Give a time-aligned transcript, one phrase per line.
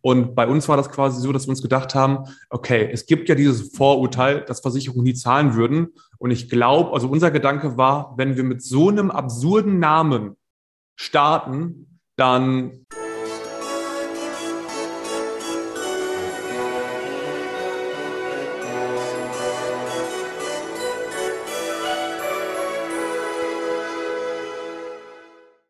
[0.00, 3.28] Und bei uns war das quasi so, dass wir uns gedacht haben, okay, es gibt
[3.28, 5.88] ja dieses Vorurteil, dass Versicherungen nie zahlen würden.
[6.18, 10.36] Und ich glaube, also unser Gedanke war, wenn wir mit so einem absurden Namen
[10.96, 12.86] starten, dann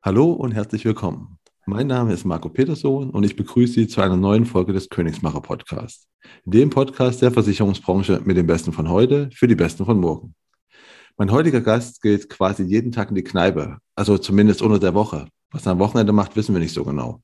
[0.09, 1.39] Hallo und herzlich willkommen.
[1.71, 5.43] Mein Name ist Marco Petersohn und ich begrüße Sie zu einer neuen Folge des Königsmacher
[5.43, 6.09] Podcasts,
[6.47, 10.35] dem Podcast der Versicherungsbranche mit den Besten von heute für die Besten von morgen.
[11.19, 15.29] Mein heutiger Gast geht quasi jeden Tag in die Kneipe, also zumindest unter der Woche.
[15.51, 17.23] Was er am Wochenende macht, wissen wir nicht so genau.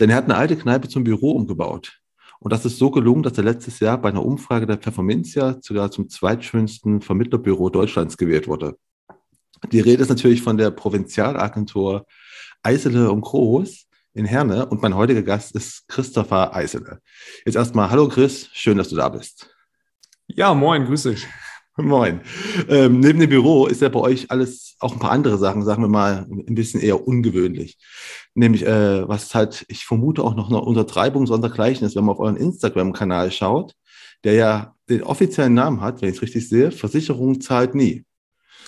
[0.00, 2.00] Denn er hat eine alte Kneipe zum Büro umgebaut.
[2.40, 5.92] Und das ist so gelungen, dass er letztes Jahr bei einer Umfrage der Pfefferminzia sogar
[5.92, 8.76] zum zweitschönsten Vermittlerbüro Deutschlands gewählt wurde.
[9.70, 12.04] Die Rede ist natürlich von der Provinzialagentur
[12.66, 16.98] Eisele und Groß in Herne und mein heutiger Gast ist Christopher Eisele.
[17.44, 19.48] Jetzt erstmal, hallo Chris, schön, dass du da bist.
[20.26, 21.28] Ja, moin, grüß dich.
[21.76, 22.22] Moin.
[22.68, 25.82] Ähm, neben dem Büro ist ja bei euch alles, auch ein paar andere Sachen, sagen
[25.82, 27.78] wir mal, ein bisschen eher ungewöhnlich.
[28.34, 32.20] Nämlich, äh, was halt, ich vermute auch noch eine Untertreibung sondergleichen ist, wenn man auf
[32.20, 33.74] euren Instagram-Kanal schaut,
[34.24, 38.04] der ja den offiziellen Namen hat, wenn ich es richtig sehe, Versicherung zahlt nie.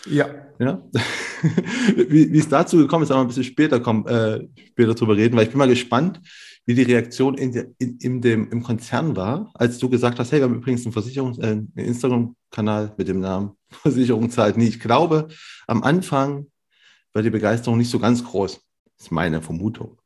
[0.06, 0.28] Ja.
[0.60, 0.82] ja?
[1.96, 5.36] wie, wie es dazu gekommen ist, aber ein bisschen später, kommen, äh, später drüber reden,
[5.36, 6.20] weil ich bin mal gespannt,
[6.66, 10.32] wie die Reaktion in, der, in, in dem, im Konzern war, als du gesagt hast,
[10.32, 14.68] hey, wir haben übrigens einen Versicherungs-, äh, einen Instagram-Kanal mit dem Namen Versicherung zahlt nie.
[14.68, 15.28] Ich glaube,
[15.66, 16.46] am Anfang
[17.12, 18.60] war die Begeisterung nicht so ganz groß.
[18.96, 19.98] Das ist meine Vermutung.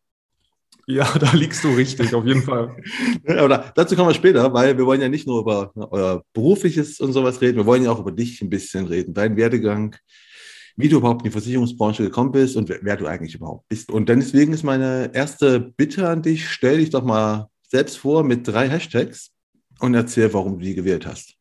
[0.86, 2.76] Ja, da liegst du richtig, auf jeden Fall.
[3.24, 7.12] Oder dazu kommen wir später, weil wir wollen ja nicht nur über euer berufliches und
[7.12, 9.96] sowas reden, wir wollen ja auch über dich ein bisschen reden, deinen Werdegang,
[10.76, 13.90] wie du überhaupt in die Versicherungsbranche gekommen bist und wer, wer du eigentlich überhaupt bist.
[13.90, 18.46] Und deswegen ist meine erste Bitte an dich, stell dich doch mal selbst vor mit
[18.46, 19.30] drei Hashtags
[19.80, 21.36] und erzähl, warum du die gewählt hast.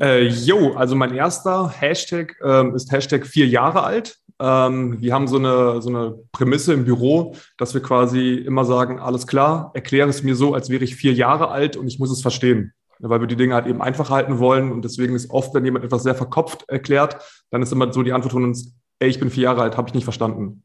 [0.00, 4.16] Äh, jo, also mein erster Hashtag ähm, ist Hashtag vier Jahre alt.
[4.40, 8.98] Ähm, wir haben so eine, so eine Prämisse im Büro, dass wir quasi immer sagen,
[8.98, 12.10] alles klar, erkläre es mir so, als wäre ich vier Jahre alt und ich muss
[12.10, 12.72] es verstehen.
[13.02, 14.72] Weil wir die Dinge halt eben einfach halten wollen.
[14.72, 17.16] Und deswegen ist oft, wenn jemand etwas sehr verkopft erklärt,
[17.50, 19.88] dann ist immer so die Antwort von uns, ey, ich bin vier Jahre alt, habe
[19.88, 20.62] ich nicht verstanden.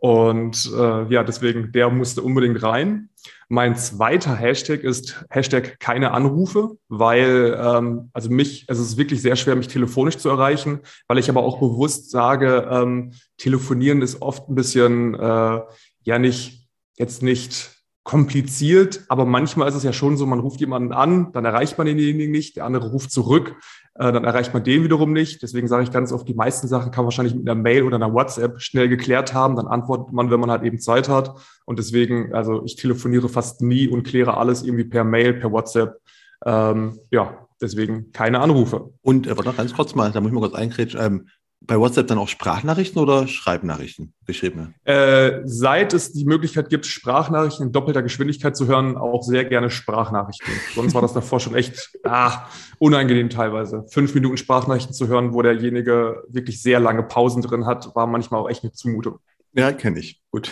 [0.00, 3.10] Und äh, ja, deswegen, der musste unbedingt rein.
[3.50, 9.20] Mein zweiter Hashtag ist Hashtag keine Anrufe, weil ähm, also mich, also es ist wirklich
[9.20, 14.22] sehr schwer, mich telefonisch zu erreichen, weil ich aber auch bewusst sage, ähm, telefonieren ist
[14.22, 15.60] oft ein bisschen äh,
[16.02, 16.66] ja nicht
[16.96, 17.79] jetzt nicht
[18.10, 21.86] kompliziert, aber manchmal ist es ja schon so, man ruft jemanden an, dann erreicht man
[21.86, 23.54] denjenigen nicht, der andere ruft zurück,
[23.94, 25.44] äh, dann erreicht man den wiederum nicht.
[25.44, 27.94] Deswegen sage ich ganz oft, die meisten Sachen kann man wahrscheinlich mit einer Mail oder
[27.94, 31.36] einer WhatsApp schnell geklärt haben, dann antwortet man, wenn man halt eben Zeit hat.
[31.66, 36.00] Und deswegen, also ich telefoniere fast nie und kläre alles irgendwie per Mail, per WhatsApp.
[36.44, 38.90] Ähm, ja, deswegen keine Anrufe.
[39.02, 41.00] Und aber noch ganz kurz mal, da muss ich mal kurz einkrätschen.
[41.00, 41.28] Ähm,
[41.60, 44.74] bei WhatsApp dann auch Sprachnachrichten oder Schreibnachrichten, geschriebene?
[44.84, 49.70] Äh, seit es die Möglichkeit gibt, Sprachnachrichten in doppelter Geschwindigkeit zu hören, auch sehr gerne
[49.70, 50.52] Sprachnachrichten.
[50.74, 52.48] Sonst war das davor schon echt ah,
[52.78, 53.84] unangenehm teilweise.
[53.88, 58.40] Fünf Minuten Sprachnachrichten zu hören, wo derjenige wirklich sehr lange Pausen drin hat, war manchmal
[58.40, 59.18] auch echt eine Zumutung.
[59.52, 60.22] Ja, kenne ich.
[60.30, 60.50] Gut.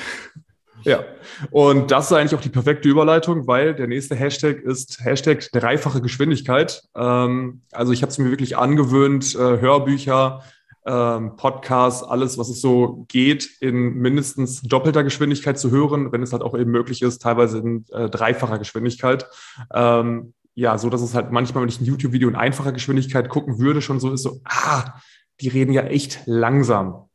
[0.85, 1.05] Ja,
[1.51, 6.01] und das ist eigentlich auch die perfekte Überleitung, weil der nächste Hashtag ist Hashtag dreifache
[6.01, 6.83] Geschwindigkeit.
[6.95, 10.43] Ähm, also ich habe es mir wirklich angewöhnt, äh, Hörbücher,
[10.89, 16.33] ähm, Podcasts, alles, was es so geht, in mindestens doppelter Geschwindigkeit zu hören, wenn es
[16.33, 19.27] halt auch eben möglich ist, teilweise in äh, dreifacher Geschwindigkeit.
[19.75, 23.59] Ähm, ja, so dass es halt manchmal, wenn ich ein YouTube-Video in einfacher Geschwindigkeit gucken
[23.59, 24.95] würde, schon so ist, so, ah,
[25.41, 27.09] die reden ja echt langsam.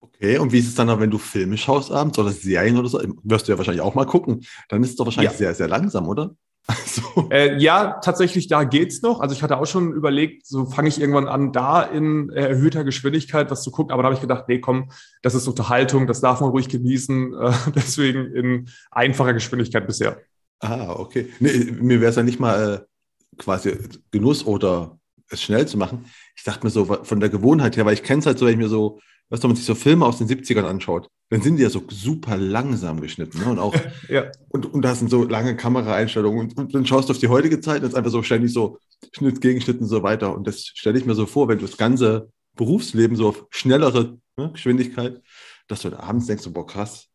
[0.00, 3.02] Okay, und wie ist es dann, wenn du Filme schaust abends oder Serien oder so?
[3.24, 4.46] Wirst du ja wahrscheinlich auch mal gucken.
[4.68, 5.38] Dann ist es doch wahrscheinlich ja.
[5.38, 6.34] sehr, sehr langsam, oder?
[6.66, 7.28] Also.
[7.30, 9.20] Äh, ja, tatsächlich, da geht's noch.
[9.20, 13.50] Also ich hatte auch schon überlegt, so fange ich irgendwann an, da in erhöhter Geschwindigkeit
[13.50, 13.92] was zu gucken.
[13.92, 14.90] Aber da habe ich gedacht, nee, komm,
[15.22, 17.34] das ist Unterhaltung, das darf man ruhig genießen.
[17.46, 20.20] Äh, deswegen in einfacher Geschwindigkeit bisher.
[20.60, 21.28] Ah, okay.
[21.38, 23.76] Nee, mir wäre es ja nicht mal äh, quasi
[24.10, 24.98] Genuss oder
[25.28, 26.06] es schnell zu machen.
[26.34, 28.52] Ich dachte mir so von der Gewohnheit her, weil ich kenne es halt so, wenn
[28.52, 28.98] ich mir so
[29.28, 31.82] weißt wenn man sich so Filme aus den 70ern anschaut, dann sind die ja so
[31.88, 33.40] super langsam geschnitten.
[33.40, 33.46] Ne?
[33.46, 33.74] Und auch,
[34.08, 34.30] ja.
[34.48, 36.40] und, und da sind so lange Kameraeinstellungen.
[36.40, 38.78] Und, und, dann schaust du auf die heutige Zeit und ist einfach so ständig so
[39.12, 40.34] Schnitt, Gegenschnitt und so weiter.
[40.34, 44.18] Und das stelle ich mir so vor, wenn du das ganze Berufsleben so auf schnellere
[44.36, 45.20] ne, Geschwindigkeit,
[45.68, 47.08] dass du da abends denkst, so, boah, krass,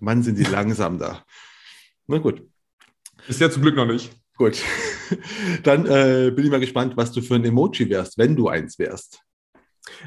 [0.00, 1.24] Mann, sind die langsam da.
[2.06, 2.42] Na gut.
[3.28, 4.10] Ist ja zum Glück noch nicht.
[4.36, 4.62] Gut.
[5.64, 8.78] Dann äh, bin ich mal gespannt, was du für ein Emoji wärst, wenn du eins
[8.78, 9.20] wärst.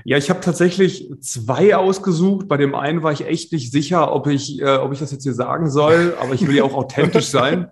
[0.03, 2.47] Ja, ich habe tatsächlich zwei ausgesucht.
[2.47, 5.23] Bei dem einen war ich echt nicht sicher, ob ich, äh, ob ich das jetzt
[5.23, 7.67] hier sagen soll, aber ich will ja auch authentisch sein.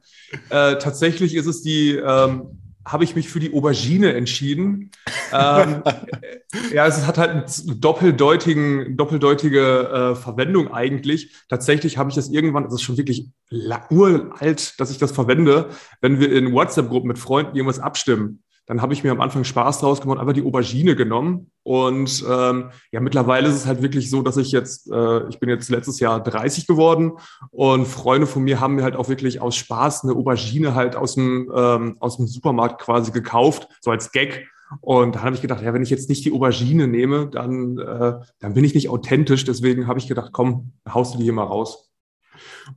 [0.49, 4.91] Äh, tatsächlich ist es die, ähm, habe ich mich für die Aubergine entschieden.
[5.31, 5.83] ähm,
[6.73, 11.35] ja, es hat halt eine doppeldeutigen, doppeldeutige äh, Verwendung eigentlich.
[11.49, 15.69] Tatsächlich habe ich das irgendwann, das ist schon wirklich uralt, dass ich das verwende,
[16.01, 19.79] wenn wir in WhatsApp-Gruppen mit Freunden irgendwas abstimmen dann habe ich mir am Anfang Spaß
[19.79, 21.49] draus gemacht, einfach die Aubergine genommen.
[21.63, 25.49] Und ähm, ja, mittlerweile ist es halt wirklich so, dass ich jetzt, äh, ich bin
[25.49, 27.13] jetzt letztes Jahr 30 geworden
[27.49, 31.15] und Freunde von mir haben mir halt auch wirklich aus Spaß eine Aubergine halt aus
[31.15, 34.47] dem, ähm, aus dem Supermarkt quasi gekauft, so als Gag.
[34.81, 38.19] Und da habe ich gedacht, ja, wenn ich jetzt nicht die Aubergine nehme, dann, äh,
[38.37, 39.45] dann bin ich nicht authentisch.
[39.45, 41.89] Deswegen habe ich gedacht, komm, haust du die hier mal raus.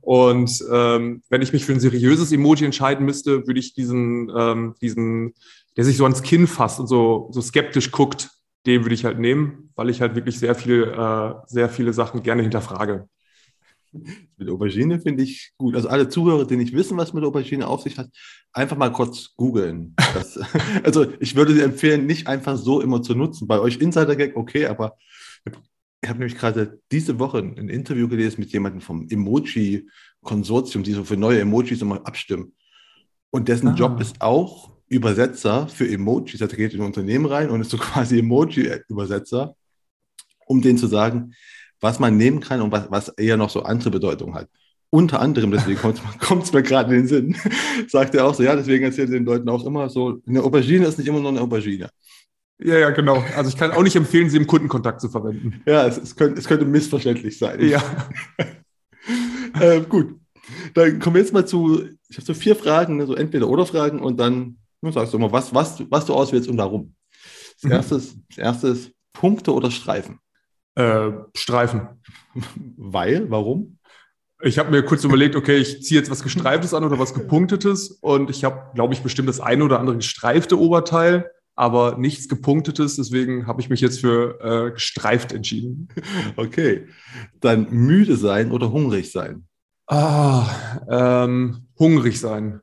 [0.01, 4.73] Und ähm, wenn ich mich für ein seriöses Emoji entscheiden müsste, würde ich diesen, ähm,
[4.81, 5.33] diesen
[5.77, 8.29] der sich so ans Kinn fasst und so, so skeptisch guckt,
[8.65, 12.23] den würde ich halt nehmen, weil ich halt wirklich sehr viel, äh, sehr viele Sachen
[12.23, 13.07] gerne hinterfrage.
[14.37, 15.75] Mit Aubergine finde ich gut.
[15.75, 18.09] Also alle Zuhörer, die nicht wissen, was mit Aubergine auf sich hat,
[18.51, 19.95] einfach mal kurz googeln.
[20.83, 23.47] also ich würde dir empfehlen, nicht einfach so immer zu nutzen.
[23.47, 24.97] Bei euch Insider-Gag, okay, aber
[26.01, 31.03] ich habe nämlich gerade diese Woche ein Interview gelesen mit jemandem vom Emoji-Konsortium, die so
[31.03, 32.53] für neue Emojis immer abstimmen.
[33.29, 33.75] Und dessen ah.
[33.75, 36.41] Job ist auch, Übersetzer für Emojis.
[36.41, 39.55] Also geht in ein Unternehmen rein und ist so quasi Emoji-Übersetzer,
[40.45, 41.33] um denen zu sagen,
[41.81, 44.47] was man nehmen kann und was, was eher noch so andere Bedeutung hat.
[44.89, 45.79] Unter anderem, deswegen
[46.19, 47.35] kommt es mir gerade in den Sinn,
[47.87, 50.85] sagt er auch so, ja, deswegen erzählt er den Leuten auch immer so, eine Aubergine
[50.85, 51.89] ist nicht immer nur eine Aubergine.
[52.59, 53.23] Ja, ja, genau.
[53.35, 55.61] Also ich kann auch nicht empfehlen, sie im Kundenkontakt zu verwenden.
[55.65, 57.59] Ja, es, es, könnte, es könnte missverständlich sein.
[57.67, 57.83] Ja.
[59.59, 60.15] äh, gut.
[60.73, 63.65] Dann kommen wir jetzt mal zu, ich habe so vier Fragen, ne, so entweder oder
[63.65, 66.93] Fragen und dann Du sagst du mal, was, was, was du auswählst und warum.
[67.55, 67.71] Das, mhm.
[67.71, 70.19] erstes, das erste ist Punkte oder Streifen?
[70.75, 71.87] Äh, Streifen.
[72.75, 73.31] Weil?
[73.31, 73.77] Warum?
[74.41, 77.91] Ich habe mir kurz überlegt, okay, ich ziehe jetzt was Gestreiftes an oder was Gepunktetes
[78.01, 82.97] und ich habe, glaube ich, bestimmt das eine oder andere gestreifte Oberteil, aber nichts Gepunktetes.
[82.97, 85.87] Deswegen habe ich mich jetzt für äh, gestreift entschieden.
[86.35, 86.87] Okay.
[87.39, 89.47] Dann müde sein oder hungrig sein?
[89.87, 90.45] Ah,
[90.89, 92.59] ähm, hungrig sein.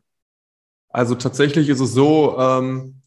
[0.90, 3.02] Also tatsächlich ist es so, ähm,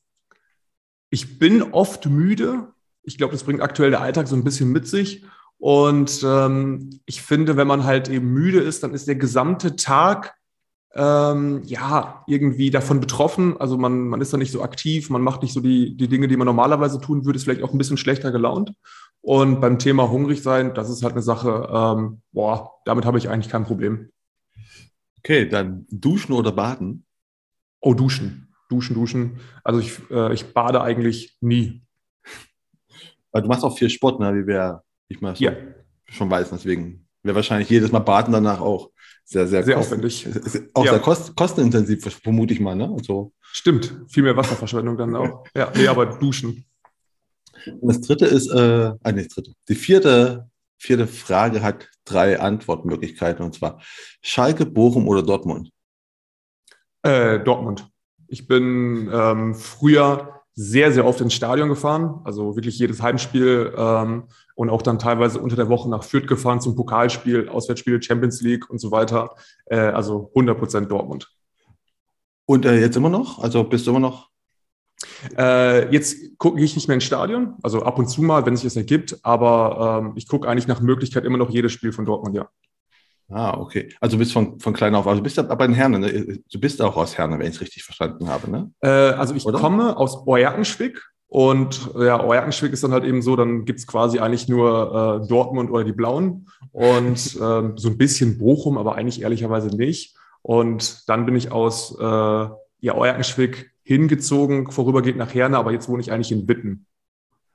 [1.10, 2.74] ich bin oft müde.
[3.04, 5.26] Ich glaube, das bringt aktuell der Alltag so ein bisschen mit sich.
[5.58, 10.36] Und ähm, ich finde, wenn man halt eben müde ist, dann ist der gesamte Tag
[10.96, 13.58] ähm, ja irgendwie davon betroffen.
[13.58, 16.28] Also man, man ist da nicht so aktiv, man macht nicht so die, die Dinge,
[16.28, 18.74] die man normalerweise tun würde, ist vielleicht auch ein bisschen schlechter gelaunt.
[19.22, 23.30] Und beim Thema hungrig sein, das ist halt eine Sache, ähm, boah, damit habe ich
[23.30, 24.10] eigentlich kein Problem.
[25.20, 27.06] Okay, dann duschen oder baden?
[27.84, 28.48] Oh, duschen.
[28.70, 29.40] Duschen, duschen.
[29.64, 31.84] Also ich, äh, ich bade eigentlich nie.
[33.34, 34.34] du machst auch viel Sport, ne?
[34.34, 35.52] wie wir, ich mal so ja.
[36.06, 38.90] schon weiß, deswegen wäre wahrscheinlich jedes Mal baden danach auch
[39.26, 40.28] sehr, sehr, sehr aufwendig.
[40.74, 40.92] Auch ja.
[40.92, 42.76] sehr kost, kostenintensiv, vermute ich mal.
[42.76, 42.94] Ne?
[42.94, 45.46] Also, Stimmt, viel mehr Wasserverschwendung dann auch.
[45.56, 46.66] Ja, nee, aber duschen.
[47.80, 49.54] Und das dritte ist, äh, ah, nee, das dritte.
[49.70, 53.82] Die vierte, vierte Frage hat drei Antwortmöglichkeiten und zwar
[54.22, 55.72] Schalke, Bochum oder Dortmund.
[57.04, 57.88] Äh, Dortmund.
[58.28, 64.24] Ich bin ähm, früher sehr, sehr oft ins Stadion gefahren, also wirklich jedes Heimspiel ähm,
[64.56, 68.70] und auch dann teilweise unter der Woche nach Fürth gefahren zum Pokalspiel, Auswärtsspiele, Champions League
[68.70, 69.36] und so weiter.
[69.66, 71.30] Äh, also 100 Prozent Dortmund.
[72.46, 73.40] Und äh, jetzt immer noch?
[73.40, 74.30] Also bist du immer noch?
[75.38, 78.62] Äh, jetzt gucke ich nicht mehr ins Stadion, also ab und zu mal, wenn es
[78.62, 82.06] sich das ergibt, aber ähm, ich gucke eigentlich nach Möglichkeit immer noch jedes Spiel von
[82.06, 82.48] Dortmund, ja.
[83.34, 83.90] Ah, okay.
[84.00, 86.40] Also du bist von, von klein auf, also du bist aber in Herne, ne?
[86.52, 88.72] du bist auch aus Herne, wenn ich es richtig verstanden habe, ne?
[88.82, 89.60] Äh, also ich Oder?
[89.60, 94.20] komme aus Oerkenschwick und ja, Oerkenschwick ist dann halt eben so, dann gibt es quasi
[94.20, 99.24] eigentlich nur äh, Dortmund oder die Blauen und äh, so ein bisschen Bochum, aber eigentlich
[99.24, 100.16] ehrlicherweise nicht.
[100.44, 106.02] Und dann bin ich aus äh, ja, Oerkenschwick hingezogen, vorübergehend nach Herne, aber jetzt wohne
[106.02, 106.86] ich eigentlich in Witten.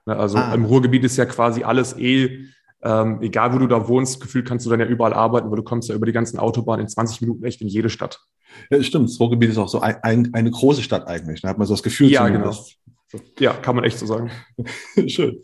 [0.06, 0.54] Ne, also ah.
[0.54, 2.46] im Ruhrgebiet ist ja quasi alles eh
[2.82, 5.62] ähm, egal wo du da wohnst, gefühlt kannst du dann ja überall arbeiten, weil du
[5.62, 8.20] kommst ja über die ganzen Autobahnen in 20 Minuten echt in jede Stadt.
[8.70, 9.08] Ja, stimmt.
[9.08, 11.42] Das Ruhrgebiet ist auch so ein, ein, eine große Stadt eigentlich.
[11.42, 12.10] Da hat man so das Gefühl.
[12.10, 12.76] Ja, zumindest.
[13.10, 13.24] genau.
[13.38, 14.30] Ja, kann man echt so sagen.
[15.06, 15.40] Schön.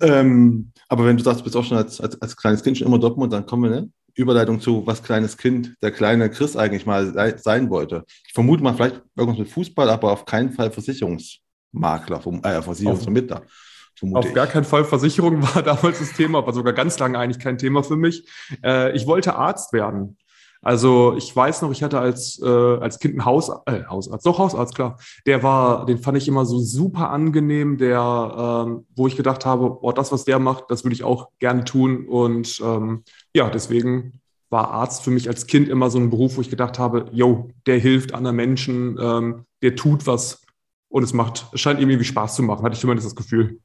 [0.00, 2.86] Ähm, aber wenn du sagst, du bist auch schon als, als, als kleines Kind schon
[2.86, 3.90] immer Dortmund, dann kommen wir, ne?
[4.14, 8.04] Überleitung zu, was kleines Kind, der kleine Chris eigentlich mal sein wollte.
[8.26, 13.42] Ich vermute mal vielleicht irgendwas mit Fußball, aber auf keinen Fall Versicherungsmakler, äh, Versicherungsvermittler.
[13.42, 13.67] Auf
[14.02, 14.34] ich.
[14.34, 17.82] gar keinen Fall Versicherung war damals das Thema, war sogar ganz lange eigentlich kein Thema
[17.82, 18.28] für mich.
[18.64, 20.16] Äh, ich wollte Arzt werden.
[20.60, 24.38] Also ich weiß noch, ich hatte als, äh, als Kind einen Haus, äh, Hausarzt, doch
[24.38, 24.98] Hausarzt, klar.
[25.24, 29.78] Der war, den fand ich immer so super angenehm, der, ähm, wo ich gedacht habe,
[29.82, 32.06] oh, das, was der macht, das würde ich auch gerne tun.
[32.08, 36.40] Und ähm, ja, deswegen war Arzt für mich als Kind immer so ein Beruf, wo
[36.40, 40.42] ich gedacht habe, yo, der hilft anderen Menschen, ähm, der tut was
[40.88, 43.60] und es macht, es scheint irgendwie Spaß zu machen, hatte ich zumindest das Gefühl.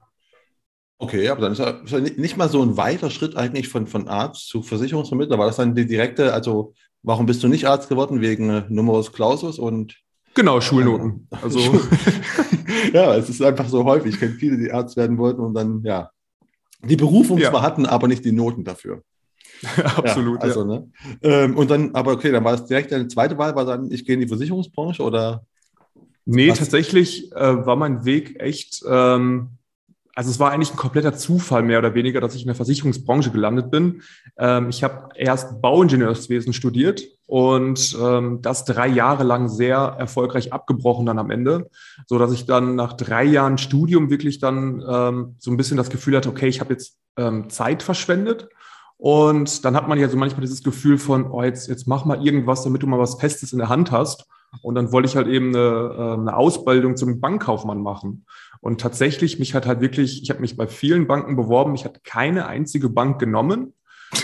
[1.03, 4.47] Okay, aber dann ist ja nicht mal so ein weiter Schritt eigentlich von, von Arzt
[4.47, 5.37] zu Versicherungsvermittler.
[5.37, 8.21] War das dann die direkte, also warum bist du nicht Arzt geworden?
[8.21, 9.97] Wegen äh, Numerus Clausus und
[10.33, 11.27] Genau, Schulnoten.
[11.29, 11.59] Also
[12.93, 14.13] ja, es ist einfach so häufig.
[14.13, 16.09] Ich kenne viele, die Arzt werden wollten und dann, ja,
[16.81, 17.49] die Berufung ja.
[17.49, 19.03] zwar hatten, aber nicht die Noten dafür.
[19.95, 20.37] Absolut.
[20.37, 20.65] Ja, also, ja.
[20.65, 20.91] Ne?
[21.21, 24.05] Ähm, und dann, aber okay, dann war es direkt deine zweite Wahl, war dann, ich
[24.05, 25.45] gehe in die Versicherungsbranche oder?
[26.25, 26.59] Nee, was?
[26.59, 29.49] tatsächlich äh, war mein Weg echt ähm,
[30.15, 33.31] also es war eigentlich ein kompletter Zufall mehr oder weniger, dass ich in der Versicherungsbranche
[33.31, 34.01] gelandet bin.
[34.37, 41.05] Ähm, ich habe erst Bauingenieurswesen studiert und ähm, das drei Jahre lang sehr erfolgreich abgebrochen
[41.05, 41.69] dann am Ende,
[42.05, 45.89] so dass ich dann nach drei Jahren Studium wirklich dann ähm, so ein bisschen das
[45.89, 48.49] Gefühl hatte, okay, ich habe jetzt ähm, Zeit verschwendet.
[48.97, 52.25] Und dann hat man ja so manchmal dieses Gefühl von, oh, jetzt, jetzt mach mal
[52.25, 54.25] irgendwas, damit du mal was Festes in der Hand hast.
[54.61, 58.25] Und dann wollte ich halt eben eine, äh, eine Ausbildung zum Bankkaufmann machen.
[58.63, 62.05] Und tatsächlich, mich hat halt wirklich, ich habe mich bei vielen Banken beworben, mich hat
[62.05, 63.73] keine einzige Bank genommen.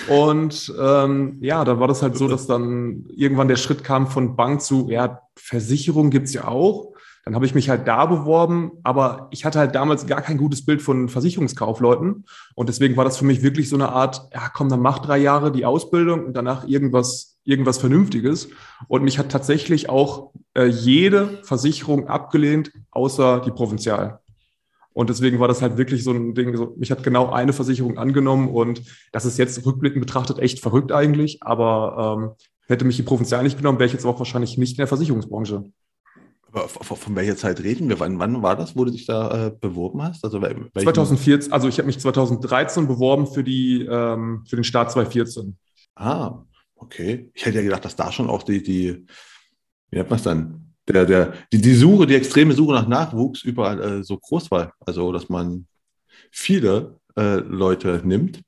[0.08, 4.38] Und ähm, ja, da war das halt so, dass dann irgendwann der Schritt kam von
[4.38, 6.94] Bank zu, ja, Versicherung gibt's ja auch.
[7.26, 10.66] Dann habe ich mich halt da beworben, aber ich hatte halt damals gar kein gutes
[10.66, 12.24] Bild von Versicherungskaufleuten.
[12.56, 15.18] Und deswegen war das für mich wirklich so eine Art, ja, komm, dann mach drei
[15.18, 18.48] Jahre die Ausbildung und danach irgendwas, irgendwas Vernünftiges.
[18.88, 24.22] Und mich hat tatsächlich auch äh, jede Versicherung abgelehnt, außer die Provinzial.
[25.00, 27.98] Und deswegen war das halt wirklich so ein Ding, so, mich hat genau eine Versicherung
[27.98, 28.82] angenommen und
[29.14, 32.32] das ist jetzt rückblickend betrachtet echt verrückt eigentlich, aber ähm,
[32.68, 35.64] hätte mich die Provinzial nicht genommen, wäre ich jetzt auch wahrscheinlich nicht in der Versicherungsbranche.
[36.52, 38.02] Aber von welcher Zeit reden wir?
[38.02, 40.26] Wann, wann war das, wo du dich da äh, beworben hast?
[40.26, 45.56] Also 2014, also ich habe mich 2013 beworben für, die, ähm, für den Start 2014.
[45.96, 46.40] Ah,
[46.76, 47.32] okay.
[47.34, 49.06] Ich hätte ja gedacht, dass da schon auch die, die
[49.92, 53.44] wie nennt man es dann, der, der, die, die Suche, die extreme Suche nach Nachwuchs
[53.44, 54.74] überall äh, so groß war.
[54.86, 55.66] Also, dass man
[56.32, 58.42] viele äh, Leute nimmt.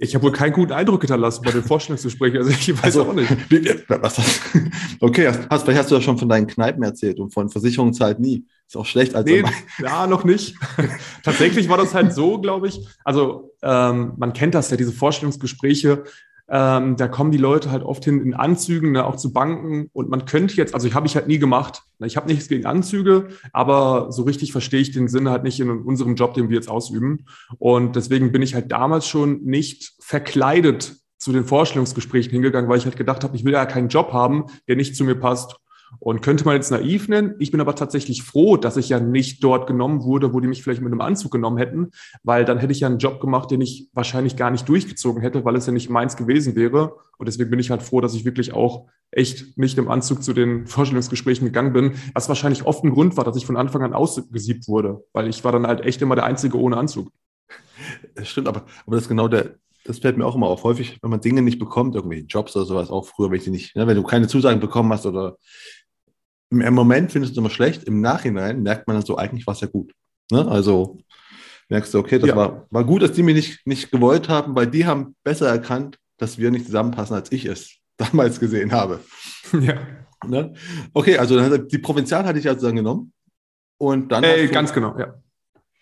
[0.00, 2.38] Ich habe wohl keinen guten Eindruck hinterlassen bei den Vorstellungsgesprächen.
[2.38, 3.30] Also ich weiß also, auch nicht.
[3.88, 4.40] Was hast,
[5.00, 8.20] okay, hast, vielleicht hast du ja schon von deinen Kneipen erzählt und von Versicherungen zahlt
[8.20, 8.46] nie.
[8.68, 9.28] Ist auch schlecht als.
[9.28, 9.42] Nee,
[9.82, 10.54] ja, noch nicht.
[11.24, 12.86] Tatsächlich war das halt so, glaube ich.
[13.02, 16.04] Also ähm, man kennt das ja, diese Vorstellungsgespräche.
[16.50, 19.90] Ähm, da kommen die Leute halt oft hin in Anzügen, ne, auch zu Banken.
[19.92, 21.82] Und man könnte jetzt, also ich habe ich halt nie gemacht.
[21.98, 25.60] Ne, ich habe nichts gegen Anzüge, aber so richtig verstehe ich den Sinn halt nicht
[25.60, 27.26] in unserem Job, den wir jetzt ausüben.
[27.58, 32.84] Und deswegen bin ich halt damals schon nicht verkleidet zu den Vorstellungsgesprächen hingegangen, weil ich
[32.84, 35.56] halt gedacht habe, ich will ja keinen Job haben, der nicht zu mir passt.
[35.98, 37.34] Und könnte man jetzt naiv nennen.
[37.38, 40.62] Ich bin aber tatsächlich froh, dass ich ja nicht dort genommen wurde, wo die mich
[40.62, 41.90] vielleicht mit einem Anzug genommen hätten,
[42.22, 45.44] weil dann hätte ich ja einen Job gemacht, den ich wahrscheinlich gar nicht durchgezogen hätte,
[45.44, 46.96] weil es ja nicht meins gewesen wäre.
[47.18, 50.32] Und deswegen bin ich halt froh, dass ich wirklich auch echt nicht im Anzug zu
[50.32, 53.94] den Vorstellungsgesprächen gegangen bin, was wahrscheinlich oft ein Grund war, dass ich von Anfang an
[53.94, 57.10] ausgesiebt wurde, weil ich war dann halt echt immer der Einzige ohne Anzug.
[58.22, 59.54] Stimmt, aber, aber das ist genau der,
[59.84, 60.64] das fällt mir auch immer auf.
[60.64, 63.86] Häufig, wenn man Dinge nicht bekommt, irgendwie Jobs oder sowas, auch früher, wenn nicht, ne,
[63.86, 65.38] wenn du keine Zusagen bekommen hast oder
[66.50, 69.54] im Moment findest du es immer schlecht, im Nachhinein merkt man dann so, eigentlich war
[69.54, 69.92] es ja gut.
[70.30, 70.46] Ne?
[70.46, 70.98] Also
[71.68, 72.36] merkst du, okay, das ja.
[72.36, 75.98] war, war gut, dass die mich nicht, nicht gewollt haben, weil die haben besser erkannt,
[76.16, 79.00] dass wir nicht zusammenpassen, als ich es damals gesehen habe.
[79.52, 79.78] Ja.
[80.26, 80.52] Ne?
[80.92, 83.12] Okay, also die Provinzial hatte ich also dann genommen.
[83.78, 84.24] Und dann.
[84.24, 85.14] Äh, du, ganz genau, ja.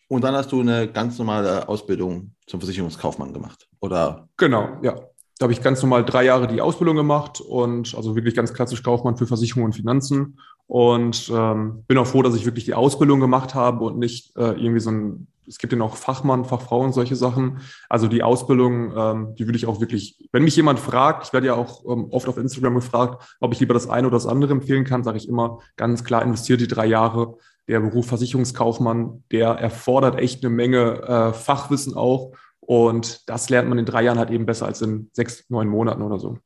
[0.08, 4.28] Und dann hast du eine ganz normale Ausbildung zum Versicherungskaufmann gemacht, oder?
[4.36, 4.94] Genau, ja.
[5.38, 8.82] Da habe ich ganz normal drei Jahre die Ausbildung gemacht und also wirklich ganz klassisch
[8.82, 10.38] Kaufmann für Versicherungen und Finanzen.
[10.66, 14.50] Und ähm, bin auch froh, dass ich wirklich die Ausbildung gemacht habe und nicht äh,
[14.52, 17.60] irgendwie so ein, es gibt ja noch Fachmann, Fachfrau und solche Sachen.
[17.88, 21.46] Also die Ausbildung, ähm, die würde ich auch wirklich, wenn mich jemand fragt, ich werde
[21.46, 24.52] ja auch ähm, oft auf Instagram gefragt, ob ich lieber das eine oder das andere
[24.52, 27.36] empfehlen kann, sage ich immer ganz klar, investiert die drei Jahre.
[27.68, 32.32] Der Beruf Versicherungskaufmann, der erfordert echt eine Menge äh, Fachwissen auch.
[32.60, 36.02] Und das lernt man in drei Jahren halt eben besser als in sechs, neun Monaten
[36.02, 36.38] oder so.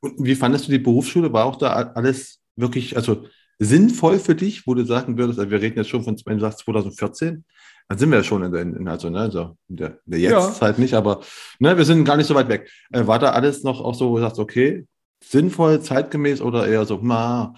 [0.00, 1.32] Und wie fandest du die Berufsschule?
[1.32, 3.24] War auch da alles wirklich, also
[3.58, 6.42] sinnvoll für dich, wo du sagen würdest, also wir reden jetzt schon von, wenn du
[6.42, 7.44] sagst 2014,
[7.88, 10.76] dann sind wir ja schon in der, in, also, ne, also in der, der Jetztzeit
[10.76, 10.82] ja.
[10.82, 11.22] nicht, aber
[11.58, 12.68] ne, wir sind gar nicht so weit weg.
[12.92, 14.86] Äh, war da alles noch auch so, wo du sagst, okay,
[15.24, 17.54] sinnvoll, zeitgemäß oder eher so, ma?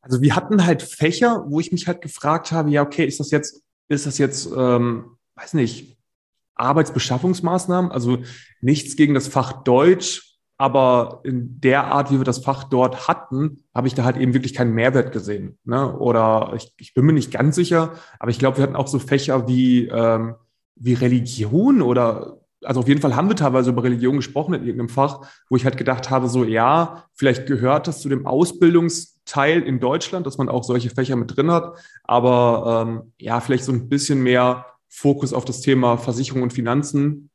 [0.00, 3.30] Also wir hatten halt Fächer, wo ich mich halt gefragt habe, ja, okay, ist das
[3.30, 5.98] jetzt, ist das jetzt, ähm, weiß nicht,
[6.54, 8.18] Arbeitsbeschaffungsmaßnahmen, also
[8.60, 10.27] nichts gegen das Fach Deutsch,
[10.58, 14.34] aber in der Art, wie wir das Fach dort hatten, habe ich da halt eben
[14.34, 15.56] wirklich keinen Mehrwert gesehen.
[15.64, 15.96] Ne?
[15.96, 18.98] Oder ich, ich bin mir nicht ganz sicher, aber ich glaube, wir hatten auch so
[18.98, 20.34] Fächer wie, ähm,
[20.74, 24.88] wie Religion oder also auf jeden Fall haben wir teilweise über Religion gesprochen in irgendeinem
[24.88, 29.78] Fach, wo ich halt gedacht habe, so ja, vielleicht gehört das zu dem Ausbildungsteil in
[29.78, 33.88] Deutschland, dass man auch solche Fächer mit drin hat, aber ähm, ja, vielleicht so ein
[33.88, 37.30] bisschen mehr Fokus auf das Thema Versicherung und Finanzen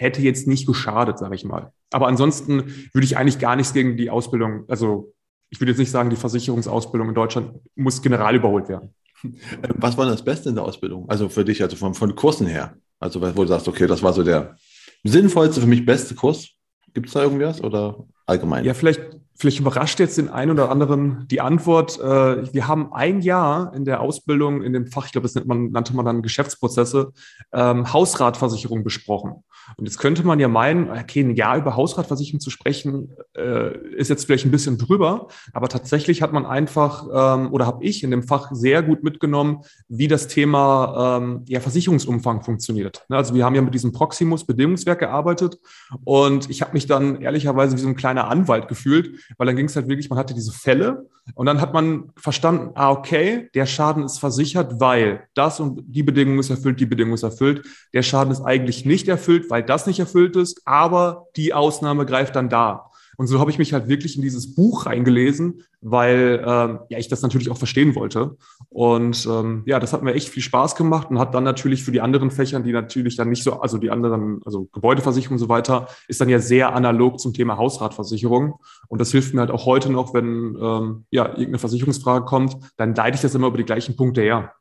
[0.00, 1.72] hätte jetzt nicht geschadet, sage ich mal.
[1.92, 5.12] Aber ansonsten würde ich eigentlich gar nichts gegen die Ausbildung, also
[5.50, 8.94] ich würde jetzt nicht sagen, die Versicherungsausbildung in Deutschland muss general überholt werden.
[9.74, 11.08] Was war das Beste in der Ausbildung?
[11.10, 12.76] Also für dich, also von, von Kursen her?
[12.98, 14.56] Also wo du sagst, okay, das war so der
[15.04, 16.48] sinnvollste, für mich beste Kurs.
[16.94, 18.64] Gibt es da irgendwas oder allgemein?
[18.64, 19.00] Ja, vielleicht,
[19.40, 21.98] vielleicht überrascht jetzt den einen oder anderen die Antwort.
[21.98, 25.46] Äh, wir haben ein Jahr in der Ausbildung in dem Fach, ich glaube, das nennt
[25.46, 27.12] man, nannte man dann Geschäftsprozesse,
[27.52, 29.42] ähm, Hausratversicherung besprochen.
[29.76, 34.10] Und jetzt könnte man ja meinen, okay, ein Jahr über Hausratversicherung zu sprechen, äh, ist
[34.10, 38.10] jetzt vielleicht ein bisschen drüber, aber tatsächlich hat man einfach ähm, oder habe ich in
[38.10, 43.04] dem Fach sehr gut mitgenommen, wie das Thema ähm, ja, Versicherungsumfang funktioniert.
[43.08, 45.58] Ne, also wir haben ja mit diesem Proximus Bedingungswerk gearbeitet
[46.04, 49.66] und ich habe mich dann ehrlicherweise wie so ein kleiner Anwalt gefühlt, weil dann ging
[49.66, 53.66] es halt wirklich, man hatte diese Fälle und dann hat man verstanden, ah, okay, der
[53.66, 57.66] Schaden ist versichert, weil das und die Bedingung ist erfüllt, die Bedingung ist erfüllt.
[57.92, 62.36] Der Schaden ist eigentlich nicht erfüllt, weil das nicht erfüllt ist, aber die Ausnahme greift
[62.36, 62.89] dann da.
[63.20, 67.08] Und so habe ich mich halt wirklich in dieses Buch reingelesen, weil ähm, ja ich
[67.08, 68.38] das natürlich auch verstehen wollte.
[68.70, 71.92] Und ähm, ja, das hat mir echt viel Spaß gemacht und hat dann natürlich für
[71.92, 75.50] die anderen Fächern, die natürlich dann nicht so, also die anderen, also Gebäudeversicherung und so
[75.50, 78.54] weiter, ist dann ja sehr analog zum Thema Hausratversicherung.
[78.88, 82.94] Und das hilft mir halt auch heute noch, wenn ähm, ja irgendeine Versicherungsfrage kommt, dann
[82.94, 84.54] leite ich das immer über die gleichen Punkte her.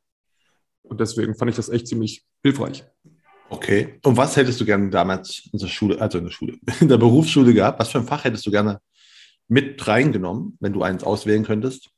[0.83, 2.83] Und deswegen fand ich das echt ziemlich hilfreich.
[3.49, 3.95] Okay.
[4.03, 6.97] Und was hättest du gerne damals in der Schule, also in der Schule, in der
[6.97, 7.79] Berufsschule gehabt?
[7.79, 8.79] Was für ein Fach hättest du gerne
[9.47, 11.89] mit reingenommen, wenn du eins auswählen könntest?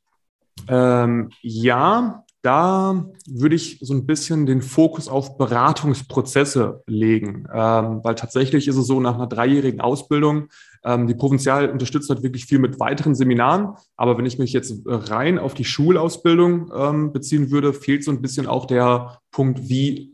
[0.68, 8.16] Ähm, ja, da würde ich so ein bisschen den Fokus auf Beratungsprozesse legen, ähm, weil
[8.16, 10.48] tatsächlich ist es so, nach einer dreijährigen Ausbildung,
[10.84, 14.74] ähm, die Provinzial unterstützt halt wirklich viel mit weiteren Seminaren, aber wenn ich mich jetzt
[14.84, 20.11] rein auf die Schulausbildung ähm, beziehen würde, fehlt so ein bisschen auch der Punkt, wie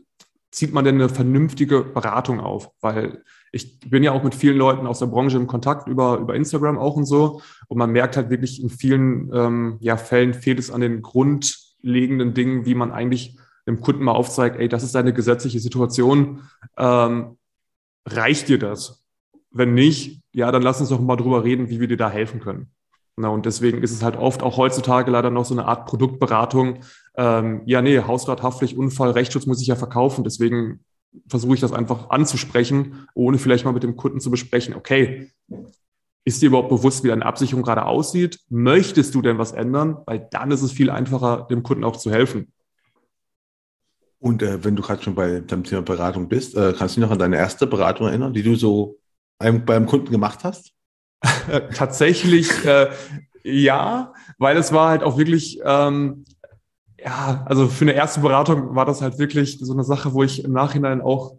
[0.51, 2.71] zieht man denn eine vernünftige Beratung auf?
[2.81, 6.35] Weil ich bin ja auch mit vielen Leuten aus der Branche im Kontakt über, über
[6.35, 7.41] Instagram auch und so.
[7.67, 12.33] Und man merkt halt wirklich in vielen ähm, ja, Fällen fehlt es an den grundlegenden
[12.33, 16.41] Dingen, wie man eigentlich dem Kunden mal aufzeigt, ey, das ist deine gesetzliche Situation.
[16.77, 17.37] Ähm,
[18.05, 19.05] reicht dir das?
[19.51, 22.39] Wenn nicht, ja, dann lass uns doch mal drüber reden, wie wir dir da helfen
[22.39, 22.71] können.
[23.19, 26.79] Na, und deswegen ist es halt oft auch heutzutage leider noch so eine Art Produktberatung.
[27.17, 30.23] Ähm, ja, nee, Hausrat, Haftpflicht, Unfall, Rechtsschutz muss ich ja verkaufen.
[30.23, 30.79] Deswegen
[31.27, 35.31] versuche ich das einfach anzusprechen, ohne vielleicht mal mit dem Kunden zu besprechen, okay,
[36.23, 38.39] ist dir überhaupt bewusst, wie deine Absicherung gerade aussieht?
[38.47, 39.97] Möchtest du denn was ändern?
[40.05, 42.53] Weil dann ist es viel einfacher, dem Kunden auch zu helfen.
[44.19, 47.07] Und äh, wenn du gerade schon bei dem Thema Beratung bist, äh, kannst du dich
[47.07, 48.97] noch an deine erste Beratung erinnern, die du so
[49.39, 50.73] einem, beim Kunden gemacht hast?
[51.75, 52.89] Tatsächlich äh,
[53.43, 56.25] ja, weil es war halt auch wirklich, ähm,
[57.03, 60.43] ja, also für eine erste Beratung war das halt wirklich so eine Sache, wo ich
[60.43, 61.35] im Nachhinein auch,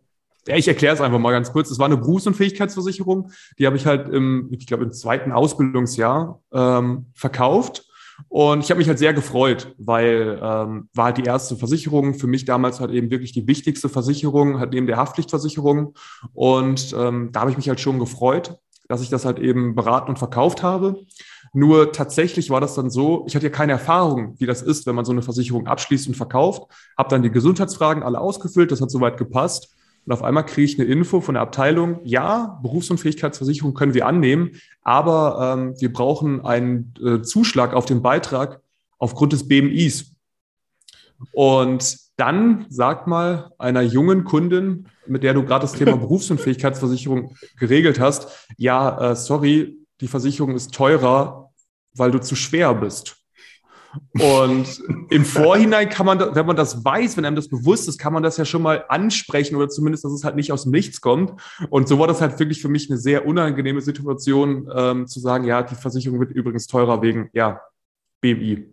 [0.49, 1.71] ja, ich erkläre es einfach mal ganz kurz.
[1.71, 7.07] Es war eine Berufsunfähigkeitsversicherung, die habe ich halt im, ich glaube, im zweiten Ausbildungsjahr ähm,
[7.15, 7.87] verkauft.
[8.29, 12.27] Und ich habe mich halt sehr gefreut, weil ähm, war halt die erste Versicherung, für
[12.27, 15.95] mich damals halt eben wirklich die wichtigste Versicherung, halt neben der Haftpflichtversicherung.
[16.35, 18.59] Und ähm, da habe ich mich halt schon gefreut
[18.91, 21.07] dass ich das halt eben beraten und verkauft habe.
[21.53, 24.97] Nur tatsächlich war das dann so, ich hatte ja keine Erfahrung, wie das ist, wenn
[24.97, 26.65] man so eine Versicherung abschließt und verkauft,
[26.99, 29.77] habe dann die Gesundheitsfragen alle ausgefüllt, das hat soweit gepasst.
[30.05, 34.57] Und auf einmal kriege ich eine Info von der Abteilung, ja, Berufsunfähigkeitsversicherung können wir annehmen,
[34.83, 38.61] aber ähm, wir brauchen einen äh, Zuschlag auf den Beitrag
[38.99, 40.17] aufgrund des BMIs.
[41.33, 47.99] Und dann sag mal einer jungen Kundin, mit der du gerade das Thema Berufsunfähigkeitsversicherung geregelt
[47.99, 51.51] hast, ja, äh, sorry, die Versicherung ist teurer,
[51.95, 53.17] weil du zu schwer bist.
[54.13, 58.13] Und im Vorhinein kann man, wenn man das weiß, wenn einem das bewusst ist, kann
[58.13, 61.01] man das ja schon mal ansprechen oder zumindest, dass es halt nicht aus dem Nichts
[61.01, 61.33] kommt.
[61.71, 65.45] Und so war das halt wirklich für mich eine sehr unangenehme Situation, ähm, zu sagen,
[65.45, 67.61] ja, die Versicherung wird übrigens teurer wegen, ja,
[68.21, 68.73] BMI.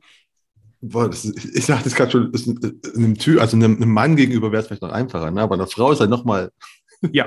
[0.82, 2.48] Boah, ist, ich dachte es gerade schon, ist
[2.96, 5.42] einem Typ, also einem, einem Mann gegenüber wäre es vielleicht noch einfacher, ne?
[5.42, 6.52] aber einer Frau ist halt nochmal.
[7.12, 7.26] Ja.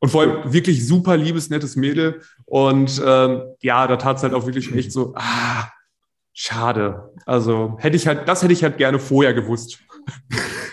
[0.00, 2.20] Und vor allem wirklich super liebes, nettes Mädel.
[2.44, 5.68] Und ähm, ja, da tat es halt auch wirklich echt so, ah,
[6.32, 7.10] schade.
[7.24, 9.78] Also hätte ich halt, das hätte ich halt gerne vorher gewusst.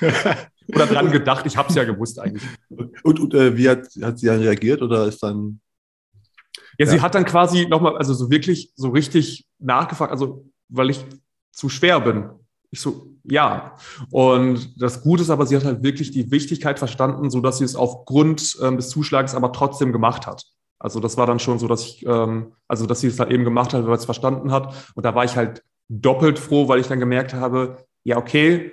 [0.68, 2.44] oder dran gedacht, ich habe es ja gewusst eigentlich.
[3.04, 5.62] Und, und äh, wie hat, hat sie dann reagiert oder ist dann
[6.78, 11.06] Ja, sie hat dann quasi nochmal, also so wirklich, so richtig nachgefragt, also weil ich
[11.52, 12.30] zu schwer bin.
[12.72, 13.76] Ich so, ja.
[14.10, 17.66] Und das Gute ist aber, sie hat halt wirklich die Wichtigkeit verstanden, so dass sie
[17.66, 20.46] es aufgrund ähm, des Zuschlags aber trotzdem gemacht hat.
[20.80, 23.44] Also das war dann schon so, dass ich, ähm, also dass sie es halt eben
[23.44, 24.74] gemacht hat, weil sie es verstanden hat.
[24.96, 28.72] Und da war ich halt doppelt froh, weil ich dann gemerkt habe, ja, okay,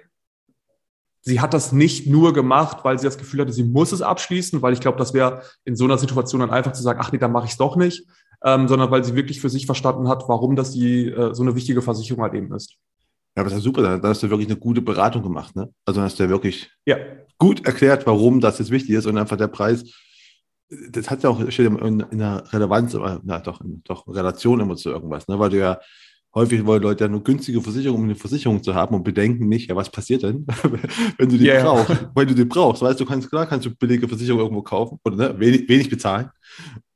[1.21, 4.63] sie hat das nicht nur gemacht, weil sie das Gefühl hatte, sie muss es abschließen,
[4.63, 7.19] weil ich glaube, das wäre in so einer Situation dann einfach zu sagen, ach nee,
[7.19, 8.07] dann mache ich es doch nicht,
[8.45, 11.55] ähm, sondern weil sie wirklich für sich verstanden hat, warum das die äh, so eine
[11.55, 12.77] wichtige Versicherung halt eben ist.
[13.37, 15.73] Ja, aber das ist super, da hast du wirklich eine gute Beratung gemacht, ne?
[15.85, 16.97] Also hast du ja wirklich ja.
[17.39, 19.85] gut erklärt, warum das jetzt wichtig ist und einfach der Preis,
[20.91, 24.77] das hat ja auch steht in, in der Relevanz, na doch, in, doch Relation immer
[24.77, 25.39] zu irgendwas, ne?
[25.39, 25.79] Weil du ja
[26.35, 29.71] häufig wollen Leute ja nur günstige Versicherungen, um eine Versicherung zu haben und bedenken nicht,
[29.71, 30.47] ja, was passiert denn,
[31.19, 31.63] wenn du die yeah.
[31.63, 32.09] brauchst?
[32.15, 35.17] Wenn du die brauchst, weißt du, kannst klar, kannst du billige Versicherung irgendwo kaufen oder
[35.17, 36.31] ne, wenig, wenig bezahlen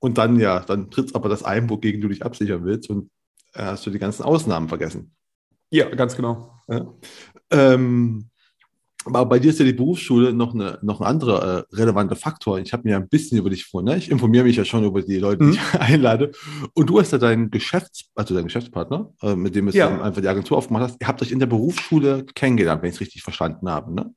[0.03, 3.09] und dann ja, dann tritt aber das ein, wogegen du dich absichern willst und
[3.55, 5.15] äh, hast du die ganzen Ausnahmen vergessen.
[5.71, 6.53] Ja, ganz genau.
[6.69, 6.93] Ja.
[7.51, 8.29] Ähm,
[9.05, 12.59] aber bei dir ist ja die Berufsschule noch, eine, noch ein anderer äh, relevanter Faktor.
[12.59, 13.83] Ich habe mir ein bisschen über dich vor.
[13.83, 13.97] Ne?
[13.97, 15.53] Ich informiere mich ja schon über die Leute, die mhm.
[15.53, 16.33] ich einlade.
[16.75, 20.03] Und du hast ja deinen Geschäfts-, also deinen Geschäftspartner, äh, mit dem du ja.
[20.03, 21.01] einfach die Agentur aufgemacht hast.
[21.01, 23.95] Ihr habt euch in der Berufsschule kennengelernt, wenn ich es richtig verstanden habe.
[23.95, 24.15] Ne?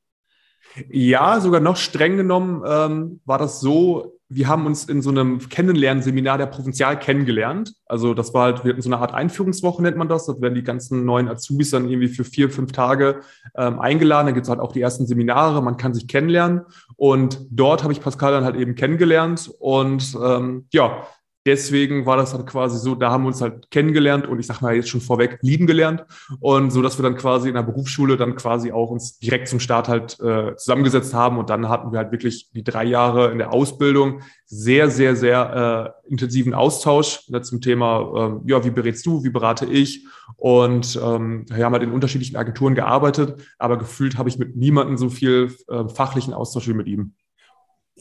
[0.90, 5.38] Ja, sogar noch streng genommen ähm, war das so, wir haben uns in so einem
[5.50, 7.74] Kennenlernseminar der Provinzial kennengelernt.
[7.86, 10.26] Also das war halt, wir hatten so eine Art Einführungswoche, nennt man das.
[10.26, 13.22] Da werden die ganzen neuen Azubis dann irgendwie für vier, fünf Tage
[13.56, 14.28] ähm, eingeladen.
[14.28, 16.62] Da gibt es halt auch die ersten Seminare, man kann sich kennenlernen.
[16.96, 19.52] Und dort habe ich Pascal dann halt eben kennengelernt.
[19.60, 21.06] Und ähm, ja,
[21.46, 24.62] deswegen war das dann quasi so, da haben wir uns halt kennengelernt und ich sag
[24.62, 26.06] mal jetzt schon vorweg lieben gelernt.
[26.40, 29.60] Und so, dass wir dann quasi in der Berufsschule dann quasi auch uns direkt zum
[29.60, 31.38] Start halt äh, zusammengesetzt haben.
[31.38, 35.96] Und dann hatten wir halt wirklich die drei Jahre in der Ausbildung sehr, sehr, sehr
[36.06, 40.06] äh, intensiven Austausch ne, zum Thema, äh, ja, wie berätst du, wie berate ich?
[40.38, 44.98] Und ähm, wir haben halt in unterschiedlichen Agenturen gearbeitet, aber gefühlt habe ich mit niemandem
[44.98, 47.14] so viel äh, fachlichen Austausch wie mit ihm.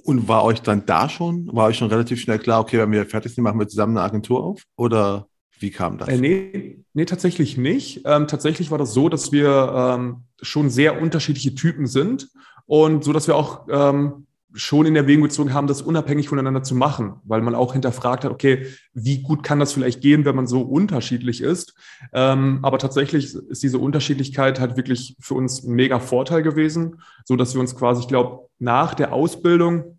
[0.05, 3.07] Und war euch dann da schon, war euch schon relativ schnell klar, okay, wenn wir
[3.07, 4.63] fertig sind, machen wir zusammen eine Agentur auf?
[4.77, 6.09] Oder wie kam das?
[6.09, 8.03] Äh, nee, nee, tatsächlich nicht.
[8.05, 12.29] Ähm, tatsächlich war das so, dass wir ähm, schon sehr unterschiedliche Typen sind
[12.67, 16.77] und so, dass wir auch ähm, schon in Erwägung gezogen haben, das unabhängig voneinander zu
[16.77, 20.47] machen, weil man auch hinterfragt hat, okay, wie gut kann das vielleicht gehen, wenn man
[20.47, 21.75] so unterschiedlich ist?
[22.13, 27.35] Ähm, aber tatsächlich ist diese Unterschiedlichkeit halt wirklich für uns ein mega Vorteil gewesen, so
[27.35, 29.94] dass wir uns quasi, ich glaube, nach der Ausbildung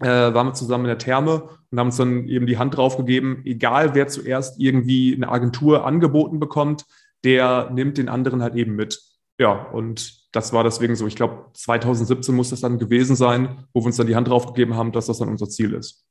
[0.00, 2.96] äh, waren wir zusammen in der Therme und haben uns dann eben die Hand drauf
[2.96, 6.84] gegeben, egal wer zuerst irgendwie eine Agentur angeboten bekommt,
[7.24, 9.00] der nimmt den anderen halt eben mit.
[9.38, 13.80] Ja, und das war deswegen so, ich glaube, 2017 muss das dann gewesen sein, wo
[13.80, 16.04] wir uns dann die Hand drauf gegeben haben, dass das dann unser Ziel ist.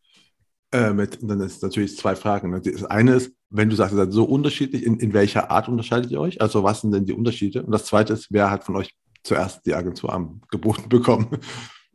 [0.71, 2.51] Äh, mit, dann ist natürlich zwei Fragen.
[2.51, 2.61] Ne?
[2.61, 6.11] Das eine ist, wenn du sagst, ihr seid so unterschiedlich, in, in welcher Art unterscheidet
[6.11, 6.41] ihr euch?
[6.41, 7.63] Also was sind denn die Unterschiede?
[7.63, 8.93] Und das zweite ist, wer hat von euch
[9.23, 11.27] zuerst die Agentur angeboten bekommen?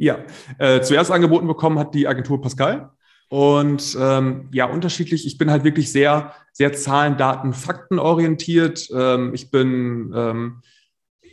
[0.00, 0.18] Ja,
[0.56, 2.90] äh, zuerst angeboten bekommen hat die Agentur Pascal.
[3.28, 5.26] Und ähm, ja, unterschiedlich.
[5.26, 8.88] Ich bin halt wirklich sehr, sehr Zahlen, Daten, Fakten orientiert.
[8.96, 10.62] Ähm, ich bin ähm,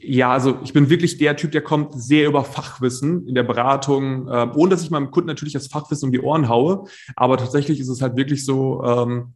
[0.02, 4.28] ja, also ich bin wirklich der Typ, der kommt sehr über Fachwissen in der Beratung,
[4.28, 6.84] äh, ohne dass ich meinem Kunden natürlich das Fachwissen um die Ohren haue.
[7.16, 9.34] Aber tatsächlich ist es halt wirklich so, ähm,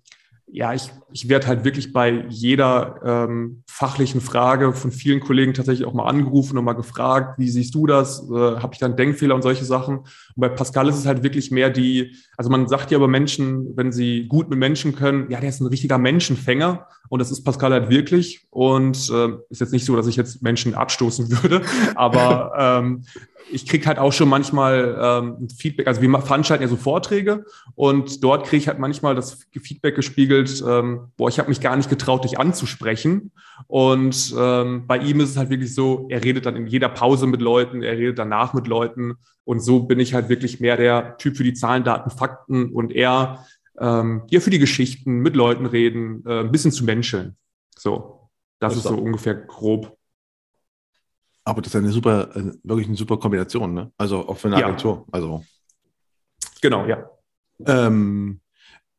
[0.53, 5.87] ja, ich, ich werde halt wirklich bei jeder ähm, fachlichen Frage von vielen Kollegen tatsächlich
[5.87, 8.29] auch mal angerufen und mal gefragt, wie siehst du das?
[8.29, 9.99] Äh, Habe ich da einen Denkfehler und solche Sachen?
[9.99, 13.77] Und bei Pascal ist es halt wirklich mehr die, also man sagt ja über Menschen,
[13.77, 17.43] wenn sie gut mit Menschen können, ja, der ist ein richtiger Menschenfänger und das ist
[17.43, 18.45] Pascal halt wirklich.
[18.49, 21.61] Und äh, ist jetzt nicht so, dass ich jetzt Menschen abstoßen würde,
[21.95, 23.03] aber ähm,
[23.51, 28.23] ich kriege halt auch schon manchmal ähm, Feedback, also wir veranstalten ja so Vorträge und
[28.23, 31.89] dort kriege ich halt manchmal das Feedback gespiegelt, ähm, boah, ich habe mich gar nicht
[31.89, 33.31] getraut, dich anzusprechen.
[33.67, 37.27] Und ähm, bei ihm ist es halt wirklich so, er redet dann in jeder Pause
[37.27, 41.17] mit Leuten, er redet danach mit Leuten und so bin ich halt wirklich mehr der
[41.17, 43.45] Typ für die Zahlen, Daten, Fakten und er
[43.79, 47.35] ähm, ja für die Geschichten, mit Leuten reden, äh, ein bisschen zu menscheln.
[47.77, 49.97] So, das, das ist so ungefähr grob.
[51.43, 52.29] Aber das ist eine super,
[52.63, 53.91] wirklich eine super Kombination, ne?
[53.97, 55.05] Also auch für eine Agentur.
[55.07, 55.13] Ja.
[55.13, 55.43] Also.
[56.61, 57.09] Genau, ja.
[57.65, 58.41] Ähm,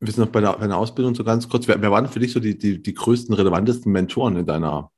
[0.00, 1.68] wir sind noch bei der, bei der Ausbildung so ganz kurz.
[1.68, 4.90] Wer, wer waren für dich so die, die, die größten, relevantesten Mentoren in deiner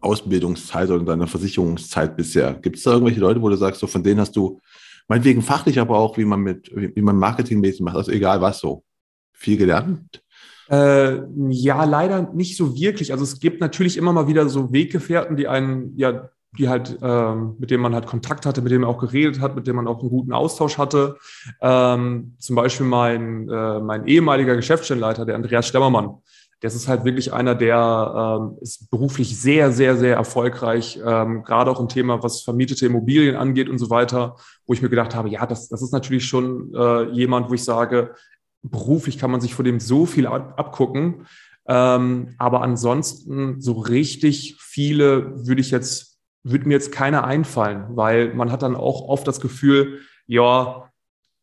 [0.00, 2.54] Ausbildungszeit oder in deiner Versicherungszeit bisher?
[2.54, 4.60] Gibt es da irgendwelche Leute, wo du sagst, so von denen hast du,
[5.08, 8.84] meinetwegen fachlich, aber auch, wie man mit, wie man marketingmäßig macht, also egal was so,
[9.32, 10.22] viel gelernt?
[10.70, 13.10] Äh, ja, leider nicht so wirklich.
[13.10, 17.56] Also es gibt natürlich immer mal wieder so Weggefährten, die einen ja die halt, ähm,
[17.58, 19.86] mit denen man halt Kontakt hatte, mit denen man auch geredet hat, mit denen man
[19.86, 21.18] auch einen guten Austausch hatte.
[21.60, 26.16] Ähm, zum Beispiel mein, äh, mein ehemaliger Geschäftsstellenleiter, der Andreas Stemmermann.
[26.60, 31.70] Das ist halt wirklich einer, der ähm, ist beruflich sehr, sehr, sehr erfolgreich, ähm, gerade
[31.70, 34.34] auch im Thema, was vermietete Immobilien angeht und so weiter,
[34.66, 37.62] wo ich mir gedacht habe, ja, das, das ist natürlich schon äh, jemand, wo ich
[37.62, 38.14] sage,
[38.62, 41.26] beruflich kann man sich vor dem so viel ab abgucken.
[41.68, 46.17] Ähm, aber ansonsten so richtig viele würde ich jetzt,
[46.50, 50.90] würde mir jetzt keiner einfallen, weil man hat dann auch oft das Gefühl, ja,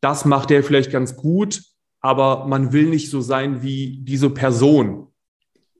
[0.01, 1.61] das macht der vielleicht ganz gut,
[2.01, 5.07] aber man will nicht so sein wie diese Person.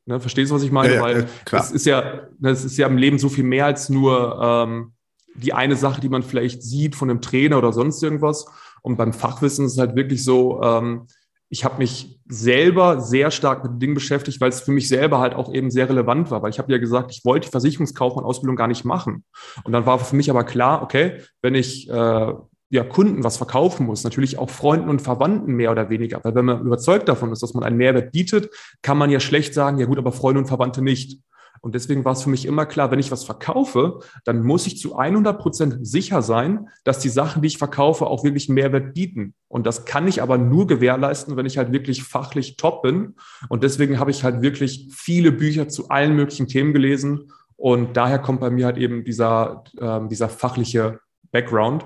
[0.05, 0.95] Ne, verstehst du, was ich meine?
[0.95, 3.89] Ja, Weil ja, es ist ja, es ist ja im Leben so viel mehr als
[3.89, 4.93] nur ähm,
[5.35, 8.45] die eine Sache, die man vielleicht sieht von einem Trainer oder sonst irgendwas.
[8.81, 11.07] Und beim Fachwissen ist es halt wirklich so, ähm,
[11.55, 15.19] ich habe mich selber sehr stark mit dem Ding beschäftigt, weil es für mich selber
[15.19, 18.57] halt auch eben sehr relevant war, weil ich habe ja gesagt, ich wollte die Versicherungskaufmann-Ausbildung
[18.57, 19.23] gar nicht machen.
[19.63, 22.33] Und dann war für mich aber klar, okay, wenn ich äh,
[22.69, 26.43] ja, Kunden was verkaufen muss, natürlich auch Freunden und Verwandten mehr oder weniger, weil wenn
[26.43, 28.49] man überzeugt davon ist, dass man einen Mehrwert bietet,
[28.81, 31.21] kann man ja schlecht sagen, ja gut, aber Freunde und Verwandte nicht.
[31.61, 34.79] Und deswegen war es für mich immer klar, wenn ich was verkaufe, dann muss ich
[34.79, 39.33] zu 100 Prozent sicher sein, dass die Sachen, die ich verkaufe, auch wirklich Mehrwert bieten.
[39.47, 43.15] Und das kann ich aber nur gewährleisten, wenn ich halt wirklich fachlich top bin.
[43.49, 47.31] Und deswegen habe ich halt wirklich viele Bücher zu allen möglichen Themen gelesen.
[47.57, 50.99] Und daher kommt bei mir halt eben dieser, äh, dieser fachliche
[51.31, 51.85] Background.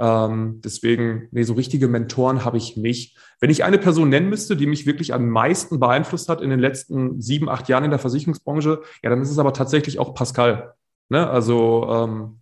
[0.00, 3.18] Ähm, deswegen, nee, so richtige Mentoren habe ich nicht.
[3.38, 6.58] Wenn ich eine Person nennen müsste, die mich wirklich am meisten beeinflusst hat in den
[6.58, 10.74] letzten sieben, acht Jahren in der Versicherungsbranche, ja, dann ist es aber tatsächlich auch Pascal.
[11.10, 11.28] Ne?
[11.28, 12.38] Also ähm,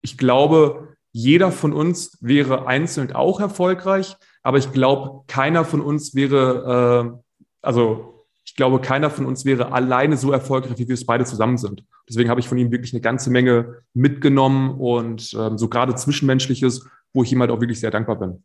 [0.00, 6.14] ich glaube, jeder von uns wäre einzeln auch erfolgreich, aber ich glaube, keiner von uns
[6.14, 8.13] wäre, äh, also
[8.54, 11.84] ich glaube, keiner von uns wäre alleine so erfolgreich, wie wir es beide zusammen sind.
[12.08, 16.86] Deswegen habe ich von ihm wirklich eine ganze Menge mitgenommen und ähm, so gerade Zwischenmenschliches,
[17.12, 18.44] wo ich ihm halt auch wirklich sehr dankbar bin.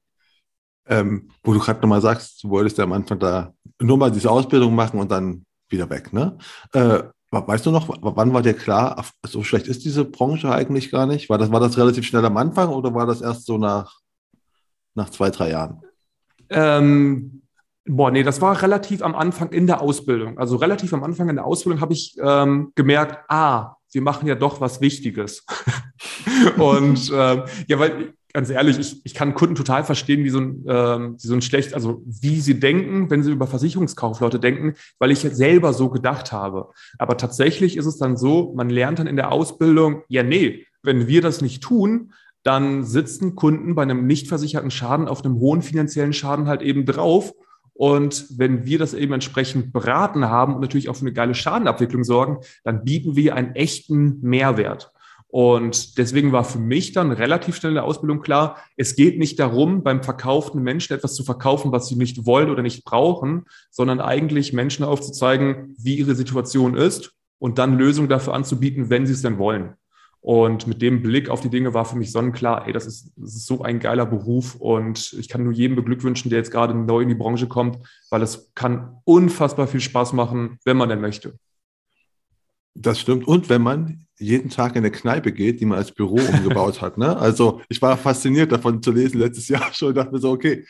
[0.88, 4.32] Ähm, wo du gerade nochmal sagst, du wolltest ja am Anfang da nur mal diese
[4.32, 6.40] Ausbildung machen und dann wieder weg, ne?
[6.74, 11.06] Äh, weißt du noch, wann war dir klar, so schlecht ist diese Branche eigentlich gar
[11.06, 11.30] nicht?
[11.30, 14.00] War das, war das relativ schnell am Anfang oder war das erst so nach,
[14.96, 15.84] nach zwei, drei Jahren?
[16.50, 17.39] Ähm,
[17.92, 20.38] Boah, nee, das war relativ am Anfang in der Ausbildung.
[20.38, 24.36] Also relativ am Anfang in der Ausbildung habe ich ähm, gemerkt, ah, wir machen ja
[24.36, 25.44] doch was Wichtiges.
[26.60, 30.64] und ähm, ja, weil ganz ehrlich, ich, ich kann Kunden total verstehen, wie so ein,
[30.68, 35.10] ähm, wie so ein schlecht, also wie sie denken, wenn sie über Versicherungskaufleute denken, weil
[35.10, 36.70] ich selber so gedacht habe.
[37.00, 41.08] Aber tatsächlich ist es dann so, man lernt dann in der Ausbildung, ja, nee, wenn
[41.08, 45.64] wir das nicht tun, dann sitzen Kunden bei einem nicht versicherten Schaden auf einem hohen
[45.64, 47.34] finanziellen Schaden halt eben drauf
[47.80, 52.04] und wenn wir das eben entsprechend beraten haben und natürlich auch für eine geile Schadenabwicklung
[52.04, 54.92] sorgen, dann bieten wir einen echten Mehrwert.
[55.30, 59.40] Und deswegen war für mich dann relativ schnell in der Ausbildung klar, es geht nicht
[59.40, 64.02] darum, beim verkauften Menschen etwas zu verkaufen, was sie nicht wollen oder nicht brauchen, sondern
[64.02, 69.22] eigentlich Menschen aufzuzeigen, wie ihre Situation ist und dann Lösungen dafür anzubieten, wenn sie es
[69.22, 69.76] denn wollen.
[70.22, 73.36] Und mit dem Blick auf die Dinge war für mich sonnenklar, ey, das ist, das
[73.36, 77.02] ist so ein geiler Beruf und ich kann nur jedem beglückwünschen, der jetzt gerade neu
[77.02, 77.78] in die Branche kommt,
[78.10, 81.40] weil es kann unfassbar viel Spaß machen, wenn man denn möchte.
[82.76, 83.28] Das stimmt.
[83.28, 86.98] Und wenn man jeden Tag in eine Kneipe geht, die man als Büro umgebaut hat.
[86.98, 87.16] Ne?
[87.18, 90.66] Also ich war fasziniert davon zu lesen letztes Jahr schon und dachte mir so, okay,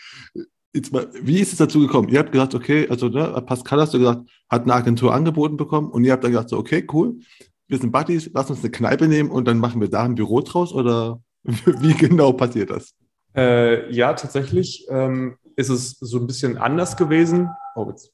[0.74, 2.10] jetzt mal, wie ist es dazu gekommen?
[2.10, 5.90] Ihr habt gesagt, okay, also ne, Pascal hast du gesagt, hat eine Agentur angeboten bekommen
[5.90, 7.20] und ihr habt dann gesagt, so, okay, cool,
[7.70, 10.42] wir sind Buddies, lass uns eine Kneipe nehmen und dann machen wir da ein Büro
[10.42, 12.94] draus oder wie genau passiert das?
[13.36, 17.50] Äh, ja, tatsächlich ähm, ist es so ein bisschen anders gewesen.
[17.76, 18.12] Oh, jetzt.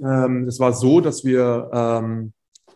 [0.00, 2.32] Ähm, es war so, dass wir, ähm,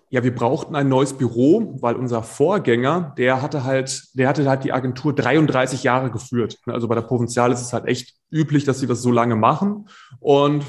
[0.08, 4.64] ja, wir brauchten ein neues Büro, weil unser Vorgänger, der hatte halt, der hatte halt
[4.64, 6.58] die Agentur 33 Jahre geführt.
[6.66, 9.88] Also bei der Provinzial ist es halt echt üblich, dass sie das so lange machen.
[10.20, 10.64] Und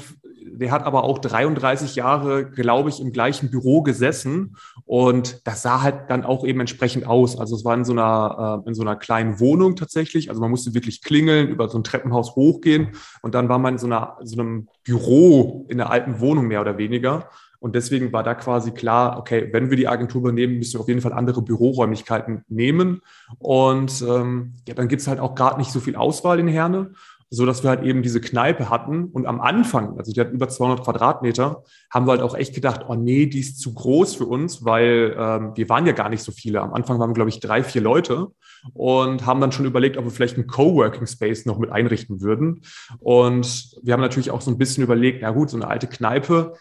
[0.58, 5.82] der hat aber auch 33 Jahre, glaube ich, im gleichen Büro gesessen und das sah
[5.82, 7.38] halt dann auch eben entsprechend aus.
[7.38, 10.28] Also es war in so einer, äh, in so einer kleinen Wohnung tatsächlich.
[10.28, 13.78] Also man musste wirklich klingeln, über so ein Treppenhaus hochgehen und dann war man in
[13.78, 17.28] so, einer, so einem Büro in der alten Wohnung mehr oder weniger.
[17.64, 20.88] Und deswegen war da quasi klar, okay, wenn wir die Agentur übernehmen, müssen wir auf
[20.88, 23.00] jeden Fall andere Büroräumlichkeiten nehmen.
[23.38, 26.90] Und ähm, ja, dann gibt es halt auch gerade nicht so viel Auswahl in Herne
[27.30, 29.06] so dass wir halt eben diese Kneipe hatten.
[29.06, 32.82] Und am Anfang, also die hat über 200 Quadratmeter, haben wir halt auch echt gedacht,
[32.88, 36.22] oh nee, die ist zu groß für uns, weil ähm, wir waren ja gar nicht
[36.22, 36.60] so viele.
[36.60, 38.28] Am Anfang waren wir, glaube ich, drei, vier Leute
[38.72, 42.62] und haben dann schon überlegt, ob wir vielleicht einen Coworking Space noch mit einrichten würden.
[42.98, 46.54] Und wir haben natürlich auch so ein bisschen überlegt, na gut, so eine alte Kneipe,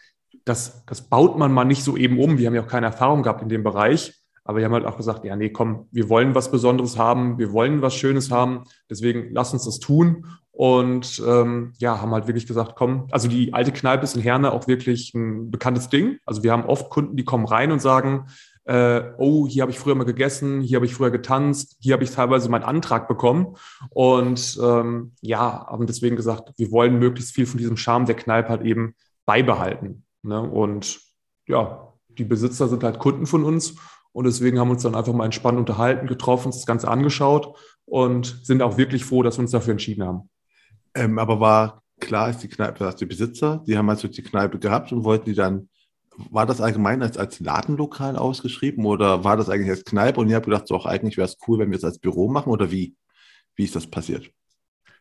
[0.45, 2.37] das, das baut man mal nicht so eben um.
[2.37, 4.13] Wir haben ja auch keine Erfahrung gehabt in dem Bereich.
[4.45, 7.53] Aber wir haben halt auch gesagt, ja, nee, komm, wir wollen was Besonderes haben, wir
[7.53, 10.25] wollen was Schönes haben, deswegen lass uns das tun.
[10.55, 14.53] Und ähm, ja, haben halt wirklich gesagt, komm, also die alte Kneipe ist in Herne
[14.53, 16.19] auch wirklich ein bekanntes Ding.
[16.27, 18.27] Also wir haben oft Kunden, die kommen rein und sagen,
[18.65, 22.03] äh, oh, hier habe ich früher mal gegessen, hier habe ich früher getanzt, hier habe
[22.03, 23.55] ich teilweise meinen Antrag bekommen.
[23.89, 28.49] Und ähm, ja, haben deswegen gesagt, wir wollen möglichst viel von diesem Charme der Kneipe
[28.49, 28.93] halt eben
[29.25, 30.05] beibehalten.
[30.21, 30.39] Ne?
[30.39, 31.01] Und
[31.47, 33.75] ja, die Besitzer sind halt Kunden von uns
[34.11, 37.57] und deswegen haben wir uns dann einfach mal entspannt unterhalten, getroffen, uns das Ganze angeschaut
[37.85, 40.29] und sind auch wirklich froh, dass wir uns dafür entschieden haben.
[40.95, 44.59] Ähm, aber war klar, ist die Kneipe, dass die Besitzer, die haben also die Kneipe
[44.59, 45.69] gehabt und wollten die dann,
[46.29, 50.35] war das allgemein als, als Ladenlokal ausgeschrieben oder war das eigentlich als Kneipe und ihr
[50.35, 52.71] habt gedacht, so auch eigentlich wäre es cool, wenn wir es als Büro machen oder
[52.71, 52.95] wie?
[53.55, 54.31] Wie ist das passiert?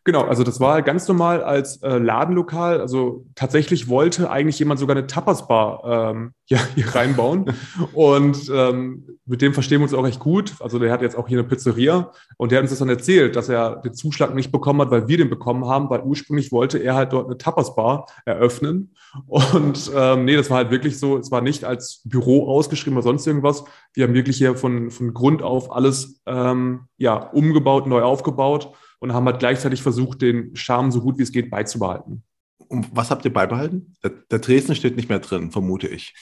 [0.04, 2.80] Genau, also das war ganz normal als äh, Ladenlokal.
[2.80, 7.54] Also tatsächlich wollte eigentlich jemand sogar eine Tapas-Bar ähm, ja, hier reinbauen.
[7.92, 10.54] und ähm, mit dem verstehen wir uns auch recht gut.
[10.58, 13.36] Also der hat jetzt auch hier eine Pizzeria und der hat uns das dann erzählt,
[13.36, 16.78] dass er den Zuschlag nicht bekommen hat, weil wir den bekommen haben, weil ursprünglich wollte
[16.78, 18.94] er halt dort eine Tapas-Bar eröffnen.
[19.28, 23.04] Und ähm, nee, das war halt wirklich so, es war nicht als Büro ausgeschrieben oder
[23.04, 23.62] sonst irgendwas.
[23.94, 29.12] Wir haben wirklich hier von, von Grund auf alles ähm, ja, umgebaut, neu aufgebaut und
[29.12, 32.22] haben halt gleichzeitig versucht, den Charme so gut wie es geht beizubehalten.
[32.68, 33.96] Und was habt ihr beibehalten?
[34.04, 36.14] Der, der Dresden steht nicht mehr drin, vermute ich.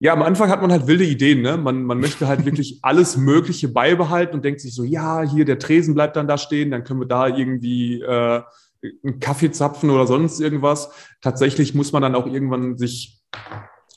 [0.00, 1.40] Ja, am Anfang hat man halt wilde Ideen.
[1.40, 1.56] Ne?
[1.56, 5.60] Man, man möchte halt wirklich alles Mögliche beibehalten und denkt sich so, ja, hier der
[5.60, 8.42] Tresen bleibt dann da stehen, dann können wir da irgendwie äh,
[8.82, 10.90] einen Kaffee zapfen oder sonst irgendwas.
[11.22, 13.22] Tatsächlich muss man dann auch irgendwann sich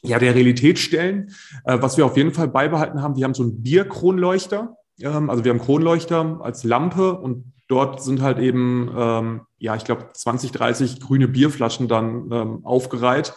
[0.04, 1.32] ja der Realität stellen.
[1.66, 4.78] Äh, was wir auf jeden Fall beibehalten haben, wir haben so einen Bierkronleuchter.
[5.02, 9.84] Ähm, also wir haben Kronleuchter als Lampe und Dort sind halt eben, ähm, ja, ich
[9.84, 13.34] glaube, 20, 30 grüne Bierflaschen dann ähm, aufgereiht.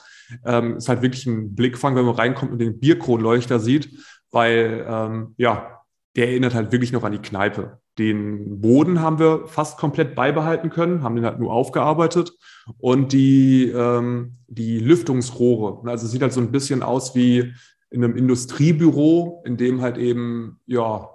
[0.46, 3.90] Ähm, ist halt wirklich ein Blickfang, wenn man reinkommt und den Bierkronleuchter sieht,
[4.30, 5.82] weil, ähm, ja,
[6.16, 7.78] der erinnert halt wirklich noch an die Kneipe.
[7.98, 12.32] Den Boden haben wir fast komplett beibehalten können, haben den halt nur aufgearbeitet
[12.78, 15.86] und die, ähm, die Lüftungsrohre.
[15.90, 17.52] Also es sieht halt so ein bisschen aus wie
[17.90, 21.10] in einem Industriebüro, in dem halt eben, ja,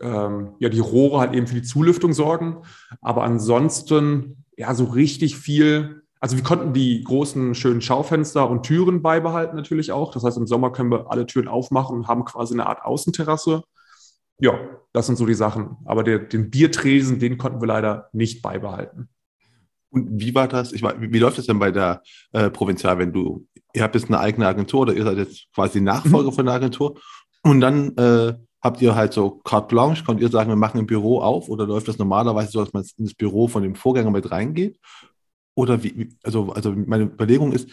[0.00, 2.62] ähm, ja, die Rohre halt eben für die Zulüftung sorgen.
[3.00, 6.02] Aber ansonsten, ja, so richtig viel.
[6.20, 10.12] Also wir konnten die großen, schönen Schaufenster und Türen beibehalten natürlich auch.
[10.12, 13.62] Das heißt, im Sommer können wir alle Türen aufmachen und haben quasi eine Art Außenterrasse.
[14.38, 14.58] Ja,
[14.92, 15.76] das sind so die Sachen.
[15.84, 19.08] Aber der, den Biertresen, den konnten wir leider nicht beibehalten.
[19.90, 20.72] Und wie war das?
[20.72, 24.06] Ich wie, wie läuft das denn bei der äh, Provinzial, wenn du, ihr habt jetzt
[24.06, 26.34] eine eigene Agentur oder ihr seid jetzt quasi Nachfolger mhm.
[26.34, 26.98] von der Agentur
[27.42, 30.04] und dann äh, Habt ihr halt so carte blanche?
[30.04, 31.48] Könnt ihr sagen, wir machen ein Büro auf?
[31.48, 34.78] Oder läuft das normalerweise so, dass man ins Büro von dem Vorgänger mit reingeht?
[35.54, 37.70] Oder wie, also, also meine Überlegung ist,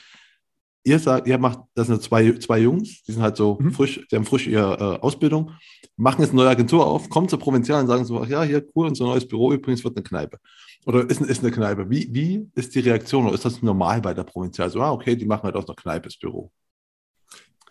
[0.88, 3.71] ihr sagt, ihr macht, das sind zwei, zwei Jungs, die sind halt so mhm.
[3.71, 5.52] frisch, die haben frisch ihre äh, Ausbildung,
[5.97, 8.88] machen jetzt eine neue Agentur auf, kommen zur Provinzial und sagen so, ja, hier, cool,
[8.88, 10.39] unser neues Büro übrigens wird eine Kneipe.
[10.86, 11.89] Oder ist, ist eine Kneipe.
[11.89, 13.26] Wie, wie ist die Reaktion?
[13.26, 14.69] Oder ist das normal bei der Provinzial?
[14.69, 16.52] So, ah, okay, die machen halt aus einer Kneipe das Büro.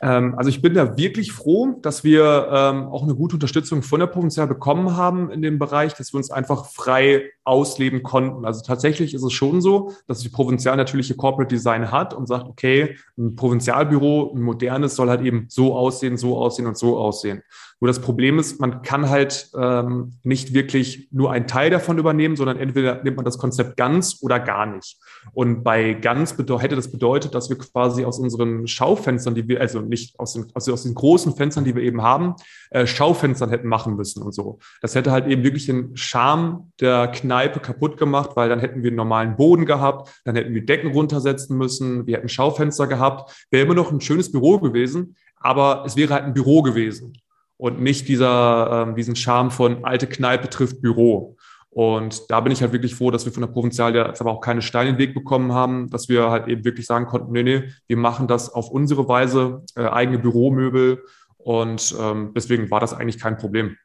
[0.01, 4.01] Ähm, also ich bin da wirklich froh, dass wir ähm, auch eine gute Unterstützung von
[4.01, 8.45] der Provinzial bekommen haben in dem Bereich, dass wir uns einfach frei ausleben konnten.
[8.45, 12.47] Also tatsächlich ist es schon so, dass die Provinzial natürliche Corporate Design hat und sagt,
[12.47, 17.43] okay, ein Provinzialbüro, ein modernes soll halt eben so aussehen, so aussehen und so aussehen.
[17.79, 22.35] Nur das Problem ist, man kann halt ähm, nicht wirklich nur einen Teil davon übernehmen,
[22.35, 24.99] sondern entweder nimmt man das Konzept ganz oder gar nicht.
[25.35, 29.81] Und bei ganz hätte das bedeutet, dass wir quasi aus unseren Schaufenstern, die wir, also
[29.81, 32.35] nicht aus den, also aus den großen Fenstern, die wir eben haben,
[32.71, 34.59] äh, Schaufenstern hätten machen müssen und so.
[34.81, 38.89] Das hätte halt eben wirklich den Charme der Kneipe kaputt gemacht, weil dann hätten wir
[38.89, 43.67] einen normalen Boden gehabt, dann hätten wir Decken runtersetzen müssen, wir hätten Schaufenster gehabt, wäre
[43.67, 47.13] immer noch ein schönes Büro gewesen, aber es wäre halt ein Büro gewesen
[47.57, 51.37] und nicht dieser, ähm, diesen Charme von alte Kneipe trifft Büro.
[51.71, 54.41] Und da bin ich halt wirklich froh, dass wir von der Provinzial jetzt aber auch
[54.41, 57.43] keine Steine in den Weg bekommen haben, dass wir halt eben wirklich sagen konnten, nee,
[57.43, 61.05] nee, wir machen das auf unsere Weise, äh, eigene Büromöbel.
[61.37, 63.77] Und ähm, deswegen war das eigentlich kein Problem.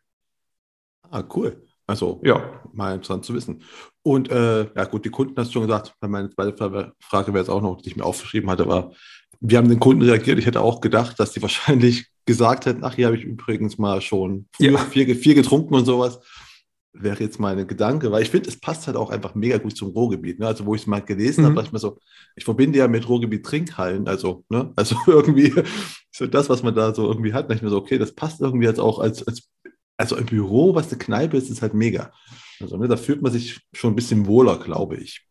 [1.10, 1.62] Ah, cool.
[1.86, 2.62] Also, ja.
[2.72, 3.62] mal interessant zu wissen.
[4.04, 5.94] Und äh, ja, gut, die Kunden hast du schon gesagt.
[6.00, 8.94] Meine zweite Frage wäre jetzt auch noch, die ich mir aufgeschrieben hatte, war,
[9.42, 10.40] wie haben den Kunden reagiert?
[10.40, 14.02] Ich hätte auch gedacht, dass die wahrscheinlich gesagt hätten, ach, hier habe ich übrigens mal
[14.02, 14.78] schon ja.
[14.78, 16.20] vier, vier getrunken und sowas.
[16.94, 19.90] Wäre jetzt mein Gedanke, weil ich finde, es passt halt auch einfach mega gut zum
[19.90, 20.40] Ruhrgebiet.
[20.40, 20.48] Ne?
[20.48, 21.46] Also, wo ich es mal gelesen mhm.
[21.46, 21.98] habe, dachte ich mir so,
[22.36, 24.74] ich verbinde ja mit Ruhrgebiet Trinkhallen, also, ne?
[24.76, 25.54] also irgendwie
[26.12, 27.50] so das, was man da so irgendwie hat.
[27.50, 29.50] Da ich mir so, okay, das passt irgendwie jetzt auch als, als
[29.98, 32.12] also ein Büro, was eine Kneipe ist, ist halt mega.
[32.60, 35.26] Also, ne, da fühlt man sich schon ein bisschen wohler, glaube ich.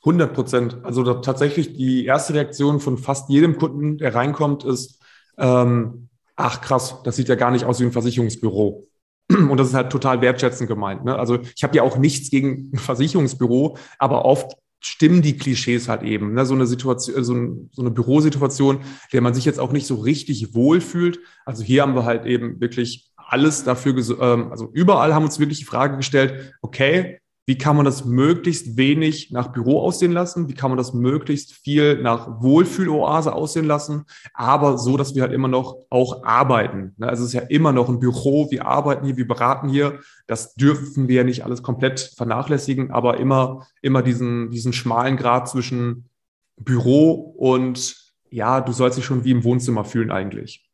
[0.00, 0.78] 100 Prozent.
[0.84, 4.97] Also tatsächlich die erste Reaktion von fast jedem Kunden, der reinkommt, ist,
[5.38, 8.86] ähm, ach krass, das sieht ja gar nicht aus wie ein Versicherungsbüro.
[9.30, 11.04] Und das ist halt total wertschätzend gemeint.
[11.04, 11.16] Ne?
[11.16, 16.02] Also ich habe ja auch nichts gegen ein Versicherungsbüro, aber oft stimmen die Klischees halt
[16.02, 16.34] eben.
[16.34, 16.46] Ne?
[16.46, 18.82] So eine Situation, so, ein, so eine Bürosituation, in
[19.12, 21.18] der man sich jetzt auch nicht so richtig wohlfühlt.
[21.44, 25.58] Also hier haben wir halt eben wirklich alles dafür, ähm, also überall haben uns wirklich
[25.58, 30.50] die Frage gestellt, okay, wie kann man das möglichst wenig nach Büro aussehen lassen?
[30.50, 34.04] Wie kann man das möglichst viel nach Wohlfühloase aussehen lassen?
[34.34, 36.92] Aber so, dass wir halt immer noch auch arbeiten.
[36.98, 37.08] Ne?
[37.08, 38.50] Also es ist ja immer noch ein Büro.
[38.50, 40.00] Wir arbeiten hier, wir beraten hier.
[40.26, 45.48] Das dürfen wir ja nicht alles komplett vernachlässigen, aber immer, immer diesen, diesen schmalen Grad
[45.48, 46.10] zwischen
[46.58, 47.96] Büro und
[48.28, 50.68] ja, du sollst dich schon wie im Wohnzimmer fühlen eigentlich.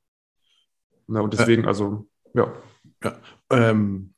[1.06, 1.22] Ne?
[1.22, 2.52] Und deswegen, also, ja.
[3.04, 3.16] Ja,
[3.50, 4.13] ähm,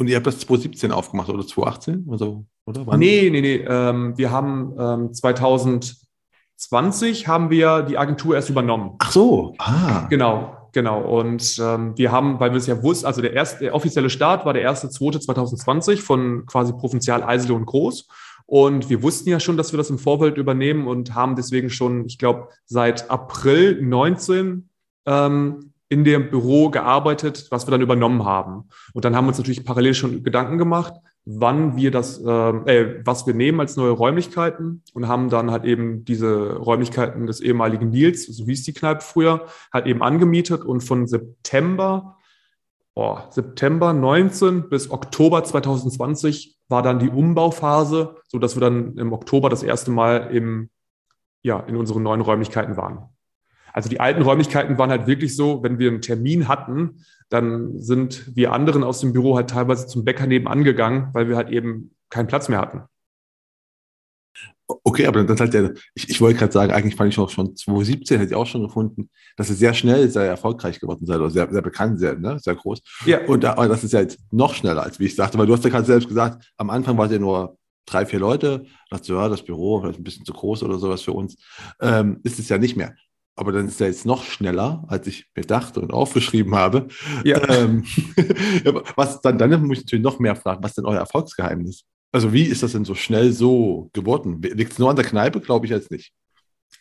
[0.00, 2.06] und ihr habt das 2017 aufgemacht oder 2018?
[2.10, 2.86] Also, oder?
[2.86, 2.98] Wann?
[2.98, 3.56] Nee, nee, nee.
[3.56, 8.94] Ähm, wir haben ähm, 2020 haben wir die Agentur erst übernommen.
[8.98, 10.06] Ach so, ah.
[10.08, 11.02] Genau, genau.
[11.02, 14.46] Und ähm, wir haben, weil wir es ja wussten, also der erste, der offizielle Start
[14.46, 18.08] war der erste, zweite 2020 von quasi Provinzial Eisele und Groß.
[18.46, 22.06] Und wir wussten ja schon, dass wir das im Vorfeld übernehmen und haben deswegen schon,
[22.06, 24.70] ich glaube, seit April 19
[25.04, 28.68] ähm, in dem Büro gearbeitet, was wir dann übernommen haben.
[28.94, 33.02] Und dann haben wir uns natürlich parallel schon Gedanken gemacht, wann wir das, äh, äh,
[33.04, 37.90] was wir nehmen als neue Räumlichkeiten und haben dann halt eben diese Räumlichkeiten des ehemaligen
[37.90, 42.16] Nils, so hieß die Kneipe früher, halt eben angemietet und von September,
[42.94, 49.12] oh, September 19 bis Oktober 2020 war dann die Umbauphase, so dass wir dann im
[49.12, 50.70] Oktober das erste Mal im,
[51.42, 53.08] ja, in unseren neuen Räumlichkeiten waren.
[53.72, 58.36] Also die alten Räumlichkeiten waren halt wirklich so, wenn wir einen Termin hatten, dann sind
[58.36, 61.92] wir anderen aus dem Büro halt teilweise zum Bäcker nebenan gegangen, weil wir halt eben
[62.10, 62.82] keinen Platz mehr hatten.
[64.84, 67.56] Okay, aber das halt der, ich, ich wollte gerade sagen, eigentlich fand ich auch schon
[67.56, 71.30] 2017, hätte ich auch schon gefunden, dass es sehr schnell sehr erfolgreich geworden sei, oder
[71.30, 72.80] sehr, sehr bekannt, sehr, ne, sehr groß.
[73.04, 73.24] Ja.
[73.26, 75.64] Und da, das ist ja jetzt noch schneller, als wie ich sagte, weil du hast
[75.64, 77.56] ja gerade selbst gesagt, am Anfang war es ja nur
[77.86, 81.12] drei, vier Leute, dachte ja, das Büro vielleicht ein bisschen zu groß oder sowas für
[81.12, 81.36] uns,
[81.80, 82.94] ähm, ist es ja nicht mehr
[83.40, 86.88] aber dann ist er jetzt noch schneller, als ich mir dachte und aufgeschrieben habe.
[87.24, 87.40] Ja.
[87.48, 87.84] Ähm,
[88.96, 91.84] was dann, dann muss ich natürlich noch mehr fragen, was denn euer Erfolgsgeheimnis?
[92.12, 94.42] Also wie ist das denn so schnell so geworden?
[94.42, 95.40] Liegt es nur an der Kneipe?
[95.40, 96.12] Glaube ich jetzt nicht.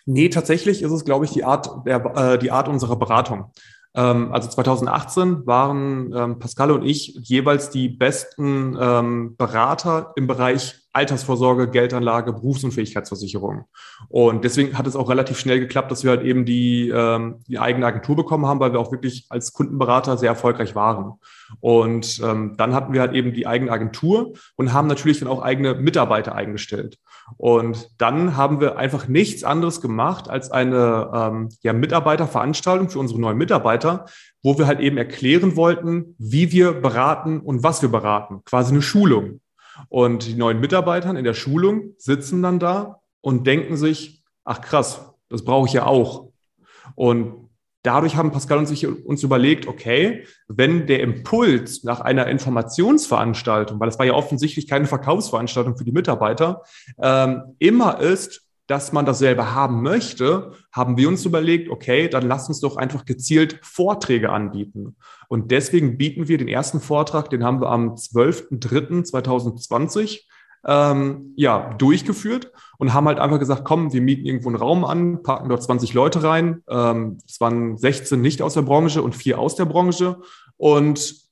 [0.05, 3.51] Nee, tatsächlich ist es, glaube ich, die Art, der, äh, die Art unserer Beratung.
[3.95, 10.76] Ähm, also 2018 waren ähm, Pascal und ich jeweils die besten ähm, Berater im Bereich
[11.00, 13.64] Altersvorsorge, Geldanlage, Berufsunfähigkeitsversicherung.
[14.10, 17.58] Und deswegen hat es auch relativ schnell geklappt, dass wir halt eben die, ähm, die
[17.58, 21.14] eigene Agentur bekommen haben, weil wir auch wirklich als Kundenberater sehr erfolgreich waren.
[21.62, 25.41] Und ähm, dann hatten wir halt eben die eigene Agentur und haben natürlich dann auch
[25.41, 26.97] eigene Mitarbeiter eingestellt.
[27.38, 33.22] Und dann haben wir einfach nichts anderes gemacht als eine ähm, ja, Mitarbeiterveranstaltung für unsere
[33.22, 34.06] neuen Mitarbeiter,
[34.43, 38.41] wo wir halt eben erklären wollten, wie wir beraten und was wir beraten.
[38.43, 39.39] Quasi eine Schulung.
[39.88, 45.14] Und die neuen Mitarbeiter in der Schulung sitzen dann da und denken sich, ach krass,
[45.30, 46.30] das brauche ich ja auch.
[46.96, 47.50] Und
[47.84, 53.90] dadurch haben Pascal und sich uns überlegt, okay, wenn der Impuls nach einer Informationsveranstaltung, weil
[53.90, 56.64] es war ja offensichtlich keine Verkaufsveranstaltung für die Mitarbeiter,
[57.02, 62.50] ähm, immer ist, dass man dasselbe haben möchte, haben wir uns überlegt, okay, dann lass
[62.50, 64.96] uns doch einfach gezielt Vorträge anbieten.
[65.28, 70.20] Und deswegen bieten wir den ersten Vortrag, den haben wir am 12.03.2020
[70.68, 75.24] ähm, ja, durchgeführt und haben halt einfach gesagt, komm, wir mieten irgendwo einen Raum an,
[75.24, 76.62] packen dort 20 Leute rein.
[76.70, 80.20] Ähm, es waren 16 nicht aus der Branche und vier aus der Branche
[80.58, 81.28] und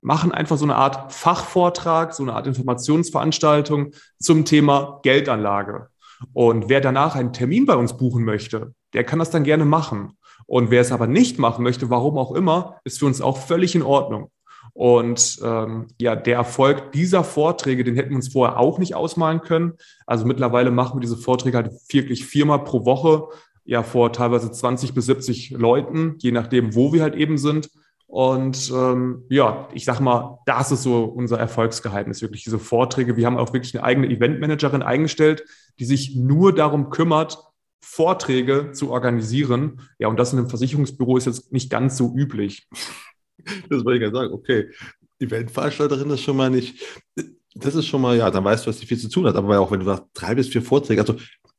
[0.00, 5.90] machen einfach so eine Art Fachvortrag, so eine Art Informationsveranstaltung zum Thema Geldanlage.
[6.32, 10.18] Und wer danach einen Termin bei uns buchen möchte, der kann das dann gerne machen.
[10.46, 13.74] Und wer es aber nicht machen möchte, warum auch immer, ist für uns auch völlig
[13.74, 14.30] in Ordnung.
[14.72, 19.40] Und ähm, ja, der Erfolg dieser Vorträge, den hätten wir uns vorher auch nicht ausmalen
[19.40, 19.74] können.
[20.06, 23.28] Also mittlerweile machen wir diese Vorträge halt wirklich viermal pro Woche,
[23.64, 27.70] ja vor teilweise 20 bis 70 Leuten, je nachdem, wo wir halt eben sind.
[28.08, 33.16] Und ähm, ja, ich sag mal, das ist so unser Erfolgsgeheimnis, wirklich diese Vorträge.
[33.18, 35.44] Wir haben auch wirklich eine eigene Eventmanagerin eingestellt,
[35.78, 37.38] die sich nur darum kümmert,
[37.82, 39.82] Vorträge zu organisieren.
[39.98, 42.66] Ja, und das in einem Versicherungsbüro ist jetzt nicht ganz so üblich.
[43.70, 44.32] Das wollte ich gerade sagen.
[44.32, 44.70] Okay,
[45.20, 46.82] Eventveranstalterin ist schon mal nicht,
[47.54, 49.36] das ist schon mal, ja, dann weißt du, was sie viel zu tun hat.
[49.36, 51.16] Aber auch wenn du sagst, drei bis vier Vorträge, also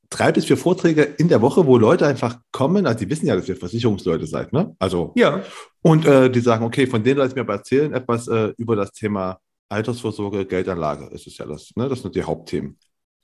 [0.10, 3.36] drei bis vier Vorträge in der Woche, wo Leute einfach kommen, also die wissen ja,
[3.36, 4.76] dass ihr Versicherungsleute seid, ne?
[4.80, 5.43] Also, ja.
[5.82, 8.76] Und äh, die sagen, okay, von denen lasse ich mir aber erzählen, etwas äh, über
[8.76, 9.39] das Thema
[9.70, 11.07] Altersvorsorge, Geldanlage.
[11.14, 11.88] Ist ja das, ne?
[11.88, 12.78] Das sind die Hauptthemen.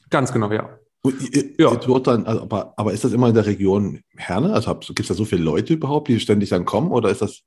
[0.10, 0.70] Ganz genau, ja.
[1.04, 1.72] Ihr, ja.
[1.72, 4.54] Ihr dann, also, aber, aber ist das immer in der Region Herne?
[4.54, 6.92] Also gibt es da so viele Leute überhaupt, die ständig dann kommen?
[6.92, 7.42] Oder ist das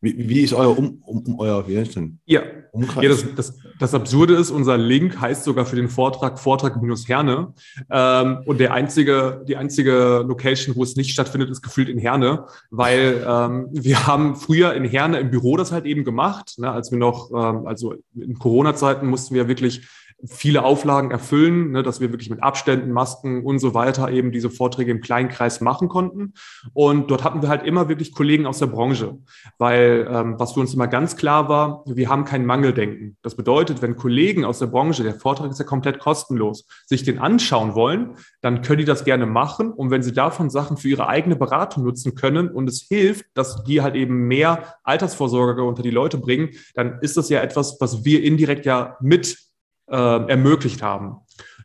[0.00, 2.18] wie, wie ist euer, um, um, um euer wie heißt denn?
[2.24, 2.42] Ja,
[2.72, 3.02] Umkreis?
[3.02, 7.06] ja das, das, das Absurde ist, unser Link heißt sogar für den Vortrag Vortrag minus
[7.06, 7.52] Herne.
[7.90, 12.46] Ähm, und der einzige, die einzige Location, wo es nicht stattfindet, ist gefühlt in Herne,
[12.70, 16.54] weil ähm, wir haben früher in Herne im Büro das halt eben gemacht.
[16.58, 19.86] Ne, als wir noch, ähm, also in Corona-Zeiten mussten wir wirklich
[20.24, 24.50] viele Auflagen erfüllen, ne, dass wir wirklich mit Abständen, Masken und so weiter eben diese
[24.50, 26.34] Vorträge im kleinen Kreis machen konnten.
[26.72, 29.18] Und dort hatten wir halt immer wirklich Kollegen aus der Branche,
[29.58, 33.16] weil ähm, was für uns immer ganz klar war, wir haben kein Mangeldenken.
[33.22, 37.18] Das bedeutet, wenn Kollegen aus der Branche, der Vortrag ist ja komplett kostenlos, sich den
[37.18, 39.72] anschauen wollen, dann können die das gerne machen.
[39.72, 43.64] Und wenn sie davon Sachen für ihre eigene Beratung nutzen können und es hilft, dass
[43.64, 48.04] die halt eben mehr Altersvorsorge unter die Leute bringen, dann ist das ja etwas, was
[48.04, 49.49] wir indirekt ja mit
[49.90, 51.16] äh, ermöglicht haben.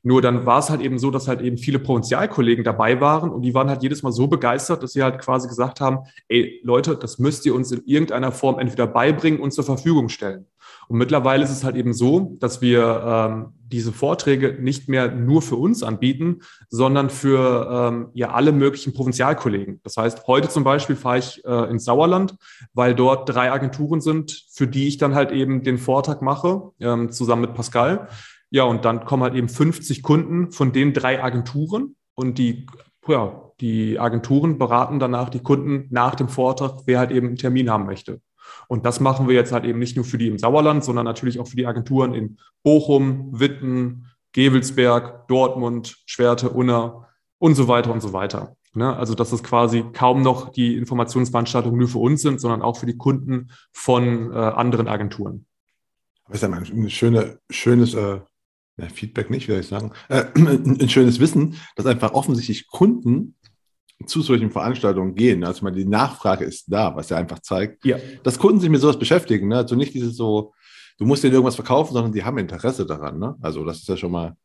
[0.04, 3.42] Nur dann war es halt eben so, dass halt eben viele Provinzialkollegen dabei waren und
[3.42, 6.96] die waren halt jedes Mal so begeistert, dass sie halt quasi gesagt haben, ey Leute,
[6.96, 10.46] das müsst ihr uns in irgendeiner Form entweder beibringen und zur Verfügung stellen.
[10.88, 15.42] Und mittlerweile ist es halt eben so, dass wir ähm, diese Vorträge nicht mehr nur
[15.42, 19.82] für uns anbieten, sondern für ähm, ja alle möglichen Provinzialkollegen.
[19.84, 22.36] Das heißt, heute zum Beispiel fahre ich äh, ins Sauerland,
[22.74, 27.12] weil dort drei Agenturen sind, für die ich dann halt eben den Vortrag mache, ähm,
[27.12, 28.08] zusammen mit Pascal.
[28.52, 32.68] Ja, und dann kommen halt eben 50 Kunden von den drei Agenturen und die,
[33.08, 37.70] ja, die Agenturen beraten danach die Kunden nach dem Vortrag, wer halt eben einen Termin
[37.70, 38.22] haben möchte.
[38.68, 41.40] Und das machen wir jetzt halt eben nicht nur für die im Sauerland, sondern natürlich
[41.40, 47.08] auch für die Agenturen in Bochum, Witten, Gevelsberg, Dortmund, Schwerte, Unna
[47.38, 48.56] und so weiter und so weiter.
[48.74, 48.96] Ne?
[48.96, 52.86] Also, dass es quasi kaum noch die Informationsveranstaltungen nur für uns sind, sondern auch für
[52.86, 55.46] die Kunden von äh, anderen Agenturen.
[56.28, 58.20] Das ist ja ein schöne, schönes äh,
[58.94, 63.36] Feedback nicht, wie soll ich sagen, äh, ein schönes Wissen, dass einfach offensichtlich Kunden
[64.06, 65.44] zu solchen Veranstaltungen gehen.
[65.44, 67.98] Also meine, die Nachfrage ist da, was ja einfach zeigt, ja.
[68.24, 69.48] dass Kunden sich mit sowas beschäftigen.
[69.48, 69.58] Ne?
[69.58, 70.54] Also nicht dieses so,
[70.98, 73.20] du musst denen irgendwas verkaufen, sondern die haben Interesse daran.
[73.20, 73.36] Ne?
[73.42, 74.36] Also das ist ja schon mal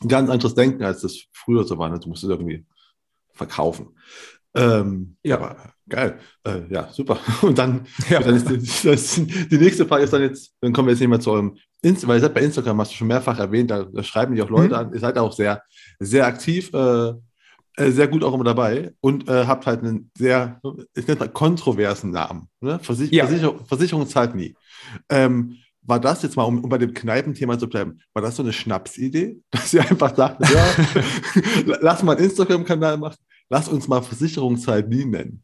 [0.00, 1.90] ein ganz anderes Denken, als das früher so war.
[1.90, 2.00] Ne?
[2.00, 2.64] Du musst es irgendwie
[3.32, 3.90] verkaufen.
[4.54, 5.36] Ähm, ja.
[5.36, 5.56] Aber
[5.88, 6.18] geil.
[6.44, 7.18] Äh, ja, super.
[7.42, 8.20] Und dann, ja.
[8.20, 11.08] dann ist die, das, die, nächste Frage ist dann jetzt, dann kommen wir jetzt nicht
[11.08, 13.84] mehr zu eurem Insta, weil ihr seid bei Instagram, hast du schon mehrfach erwähnt, da,
[13.84, 14.74] da schreiben die auch Leute mhm.
[14.74, 14.92] an.
[14.92, 15.62] Ihr seid auch sehr,
[15.98, 16.72] sehr aktiv.
[16.72, 17.14] Äh,
[17.76, 20.60] äh, sehr gut auch immer dabei und äh, habt halt einen sehr,
[20.94, 22.48] ich nenne mal kontroversen Namen.
[22.60, 22.78] Ne?
[22.78, 23.26] Versich ja.
[23.26, 24.54] Versicher Versicherung zahlt nie.
[25.08, 28.42] Ähm, war das jetzt mal, um, um bei dem Kneipenthema zu bleiben, war das so
[28.42, 30.64] eine Schnapsidee, dass ihr einfach sagt, ja,
[31.80, 33.16] lass mal einen Instagram-Kanal machen,
[33.48, 35.42] lass uns mal Versicherungszeit nie nennen?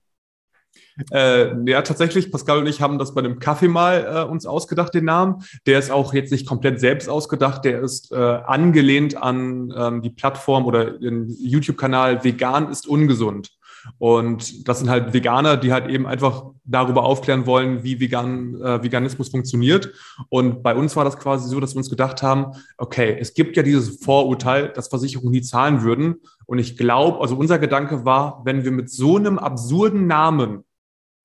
[1.10, 4.94] Äh, ja, tatsächlich, Pascal und ich haben das bei einem Kaffee mal äh, uns ausgedacht,
[4.94, 5.42] den Namen.
[5.66, 10.10] Der ist auch jetzt nicht komplett selbst ausgedacht, der ist äh, angelehnt an ähm, die
[10.10, 13.52] Plattform oder den YouTube-Kanal Vegan ist ungesund.
[13.98, 18.82] Und das sind halt Veganer, die halt eben einfach darüber aufklären wollen, wie Vegan, äh,
[18.82, 19.92] Veganismus funktioniert.
[20.28, 23.56] Und bei uns war das quasi so, dass wir uns gedacht haben, okay, es gibt
[23.56, 26.16] ja dieses Vorurteil, dass Versicherungen nie zahlen würden.
[26.46, 30.64] Und ich glaube, also unser Gedanke war, wenn wir mit so einem absurden Namen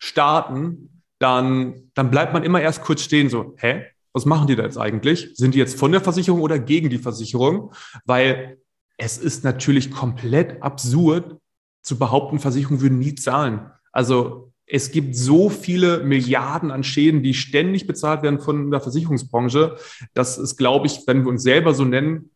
[0.04, 3.86] starten, dann, dann bleibt man immer erst kurz stehen, so, hä?
[4.12, 5.32] Was machen die da jetzt eigentlich?
[5.34, 7.74] Sind die jetzt von der Versicherung oder gegen die Versicherung?
[8.06, 8.58] Weil
[8.98, 11.38] es ist natürlich komplett absurd
[11.82, 13.72] zu behaupten, Versicherungen würden nie zahlen.
[13.92, 19.78] Also es gibt so viele Milliarden an Schäden, die ständig bezahlt werden von der Versicherungsbranche.
[20.14, 22.30] Das ist, glaube ich, wenn wir uns selber so nennen,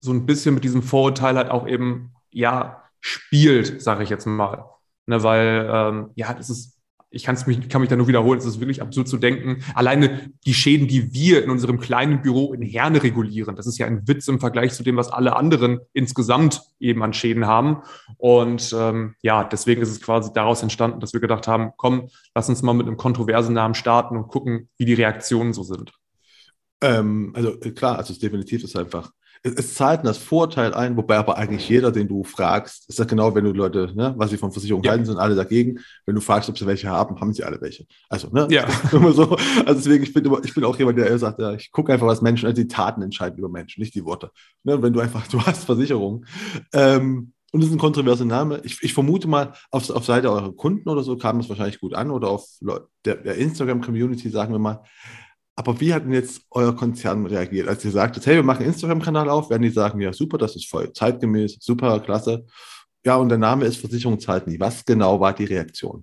[0.00, 4.64] so ein bisschen mit diesem Vorurteil halt auch eben, ja, spielt, sage ich jetzt mal.
[5.06, 6.79] Ne, weil, ähm, ja, das ist
[7.10, 9.64] ich kann's mich, kann mich da nur wiederholen, es ist wirklich absurd zu denken.
[9.74, 13.86] Alleine die Schäden, die wir in unserem kleinen Büro in Herne regulieren, das ist ja
[13.86, 17.82] ein Witz im Vergleich zu dem, was alle anderen insgesamt eben an Schäden haben.
[18.16, 22.48] Und ähm, ja, deswegen ist es quasi daraus entstanden, dass wir gedacht haben, komm, lass
[22.48, 25.92] uns mal mit einem kontroversen Namen starten und gucken, wie die Reaktionen so sind.
[26.80, 29.12] Ähm, also klar, also definitiv ist einfach
[29.42, 33.04] es, es zahlt das Vorteil ein, wobei aber eigentlich jeder, den du fragst, ist ja
[33.04, 34.92] genau, wenn du Leute, ne, was sie von Versicherungen ja.
[34.92, 35.80] halten, sind alle dagegen.
[36.06, 37.86] Wenn du fragst, ob sie welche haben, haben sie alle welche.
[38.08, 38.46] Also, ne?
[38.50, 38.66] Ja.
[38.92, 39.36] Immer so.
[39.64, 42.06] Also deswegen, ich bin, immer, ich bin auch jemand, der sagt, ja, ich gucke einfach,
[42.06, 44.30] was Menschen, also die Taten entscheiden über Menschen, nicht die Worte.
[44.64, 44.82] Ne?
[44.82, 46.26] Wenn du einfach, du hast Versicherungen.
[46.72, 48.60] Ähm, und das ist ein kontroverser Name.
[48.62, 51.94] Ich, ich vermute mal, auf, auf Seite eurer Kunden oder so kam das wahrscheinlich gut
[51.94, 52.46] an oder auf
[53.04, 54.84] der, der Instagram-Community, sagen wir mal.
[55.60, 58.72] Aber wie hat denn jetzt euer Konzern reagiert, als ihr sagtet, hey, wir machen einen
[58.72, 62.46] Instagram-Kanal auf, werden die sagen, ja, super, das ist voll zeitgemäß, super, klasse.
[63.04, 64.58] Ja, und der Name ist Versicherung zahlt nie.
[64.58, 66.02] Was genau war die Reaktion?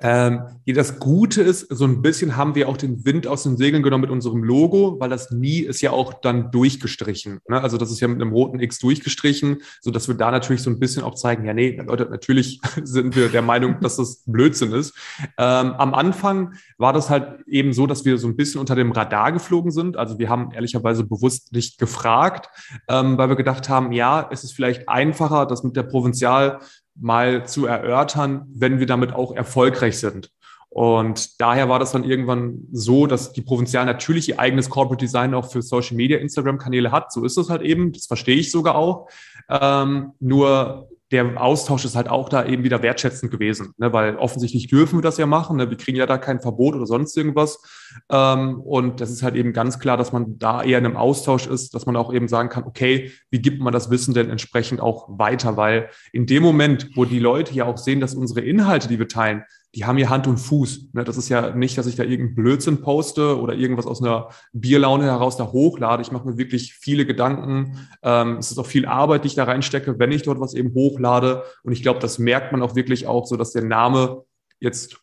[0.00, 3.82] Ähm, das Gute ist, so ein bisschen haben wir auch den Wind aus den Segeln
[3.82, 7.40] genommen mit unserem Logo, weil das Nie ist ja auch dann durchgestrichen.
[7.48, 7.60] Ne?
[7.60, 10.70] Also das ist ja mit einem roten X durchgestrichen, so dass wir da natürlich so
[10.70, 14.72] ein bisschen auch zeigen, ja nee, Leute, natürlich sind wir der Meinung, dass das Blödsinn
[14.72, 14.94] ist.
[15.38, 18.92] Ähm, am Anfang war das halt eben so, dass wir so ein bisschen unter dem
[18.92, 19.96] Radar geflogen sind.
[19.96, 22.48] Also wir haben ehrlicherweise bewusst nicht gefragt,
[22.88, 26.60] ähm, weil wir gedacht haben, ja, es ist vielleicht einfacher, das mit der Provinzial
[26.94, 30.30] mal zu erörtern, wenn wir damit auch erfolgreich sind.
[30.68, 35.34] Und daher war das dann irgendwann so, dass die Provinzial natürlich ihr eigenes Corporate Design
[35.34, 37.12] auch für Social Media, Instagram-Kanäle hat.
[37.12, 37.92] So ist es halt eben.
[37.92, 39.08] Das verstehe ich sogar auch.
[39.48, 43.92] Ähm, nur der Austausch ist halt auch da eben wieder wertschätzend gewesen, ne?
[43.92, 45.56] weil offensichtlich dürfen wir das ja machen.
[45.56, 45.68] Ne?
[45.68, 47.60] Wir kriegen ja da kein Verbot oder sonst irgendwas.
[48.08, 51.46] Ähm, und das ist halt eben ganz klar, dass man da eher in einem Austausch
[51.46, 54.80] ist, dass man auch eben sagen kann, okay, wie gibt man das Wissen denn entsprechend
[54.80, 55.56] auch weiter?
[55.56, 59.08] Weil in dem Moment, wo die Leute ja auch sehen, dass unsere Inhalte, die wir
[59.08, 59.44] teilen,
[59.74, 60.92] die haben hier Hand und Fuß.
[60.94, 61.04] Ne?
[61.04, 65.04] Das ist ja nicht, dass ich da irgendeinen Blödsinn poste oder irgendwas aus einer Bierlaune
[65.04, 66.02] heraus da hochlade.
[66.02, 67.88] Ich mache mir wirklich viele Gedanken.
[68.02, 70.74] Ähm, es ist auch viel Arbeit, die ich da reinstecke, wenn ich dort was eben
[70.74, 71.44] hochlade.
[71.62, 74.24] Und ich glaube, das merkt man auch wirklich auch so, dass der Name
[74.58, 75.00] jetzt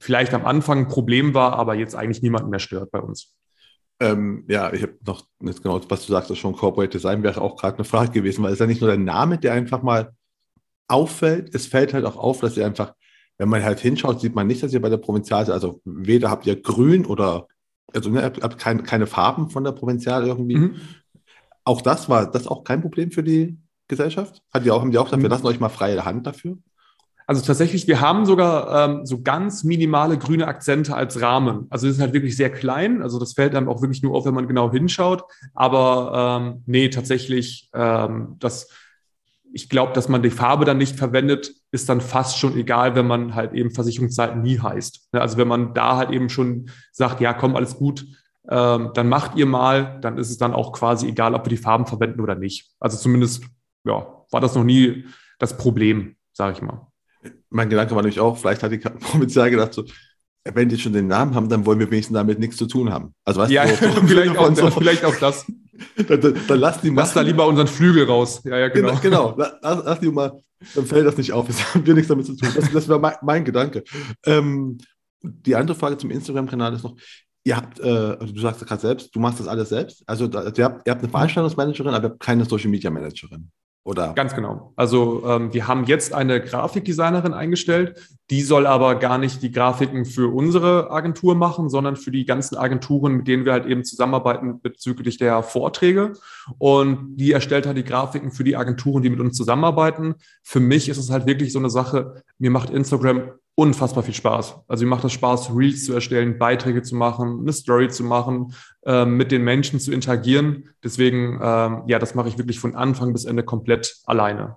[0.00, 3.36] vielleicht am Anfang ein Problem war, aber jetzt eigentlich niemanden mehr stört bei uns.
[4.00, 7.40] Ähm, ja, ich habe noch nicht genau, was du sagst, das schon Corporate Design wäre
[7.40, 9.82] auch gerade eine Frage gewesen, weil es ist ja nicht nur der Name, der einfach
[9.82, 10.12] mal
[10.88, 12.94] auffällt, es fällt halt auch auf, dass ihr einfach
[13.42, 15.54] wenn man halt hinschaut, sieht man nicht, dass ihr bei der Provinzial seid.
[15.54, 17.48] Also weder habt ihr grün oder,
[17.92, 20.56] also ne, habt keine, keine Farben von der Provinzial irgendwie.
[20.56, 20.76] Mhm.
[21.64, 24.42] Auch das war das auch kein Problem für die Gesellschaft?
[24.54, 25.24] Hat die auch, haben die auch gesagt, mhm.
[25.24, 26.56] wir lassen euch mal freie Hand dafür?
[27.26, 31.66] Also tatsächlich, wir haben sogar ähm, so ganz minimale grüne Akzente als Rahmen.
[31.68, 33.02] Also die sind halt wirklich sehr klein.
[33.02, 35.24] Also das fällt einem auch wirklich nur auf, wenn man genau hinschaut.
[35.52, 38.68] Aber ähm, nee, tatsächlich, ähm, das
[39.52, 43.06] ich glaube, dass man die Farbe dann nicht verwendet, ist dann fast schon egal, wenn
[43.06, 45.12] man halt eben Versicherungszeit nie heißt.
[45.12, 48.06] Ne, also wenn man da halt eben schon sagt, ja, komm, alles gut,
[48.48, 51.56] ähm, dann macht ihr mal, dann ist es dann auch quasi egal, ob wir die
[51.56, 52.70] Farben verwenden oder nicht.
[52.80, 53.44] Also zumindest,
[53.84, 55.04] ja, war das noch nie
[55.38, 56.86] das Problem, sage ich mal.
[57.50, 59.84] Mein Gedanke war nämlich auch, vielleicht hat die Provinzial gedacht so,
[60.44, 63.14] wenn die schon den Namen haben, dann wollen wir wenigstens damit nichts zu tun haben.
[63.24, 65.46] Also weißt ja, du, so, vielleicht, auch, so, vielleicht auch das.
[66.08, 68.42] dann, dann, dann lass die Lass da lieber unseren Flügel raus.
[68.44, 68.98] Ja, ja, genau.
[69.00, 69.52] Genau, genau.
[69.62, 70.42] Lass, lass die mal,
[70.74, 71.46] dann fällt das nicht auf.
[71.46, 72.48] Das haben wir nichts damit zu tun.
[72.54, 73.82] Das, das war mein, mein Gedanke.
[74.26, 74.78] Ähm,
[75.22, 76.96] die andere Frage zum Instagram-Kanal ist noch,
[77.44, 80.02] ihr habt, äh, also du sagst ja gerade selbst, du machst das alles selbst.
[80.06, 83.50] Also da, ihr, habt, ihr habt eine Veranstaltungsmanagerin, aber ihr habt keine Social-Media-Managerin.
[83.84, 84.12] Oder?
[84.14, 84.72] Ganz genau.
[84.76, 90.04] Also ähm, wir haben jetzt eine Grafikdesignerin eingestellt, die soll aber gar nicht die Grafiken
[90.04, 94.60] für unsere Agentur machen, sondern für die ganzen Agenturen, mit denen wir halt eben zusammenarbeiten
[94.60, 96.12] bezüglich der Vorträge.
[96.58, 100.14] Und die erstellt halt die Grafiken für die Agenturen, die mit uns zusammenarbeiten.
[100.44, 104.60] Für mich ist es halt wirklich so eine Sache, mir macht Instagram unfassbar viel Spaß.
[104.66, 108.54] Also mir macht das Spaß, Reels zu erstellen, Beiträge zu machen, eine Story zu machen,
[108.84, 110.70] mit den Menschen zu interagieren.
[110.82, 114.56] Deswegen, ähm, ja, das mache ich wirklich von Anfang bis Ende komplett alleine.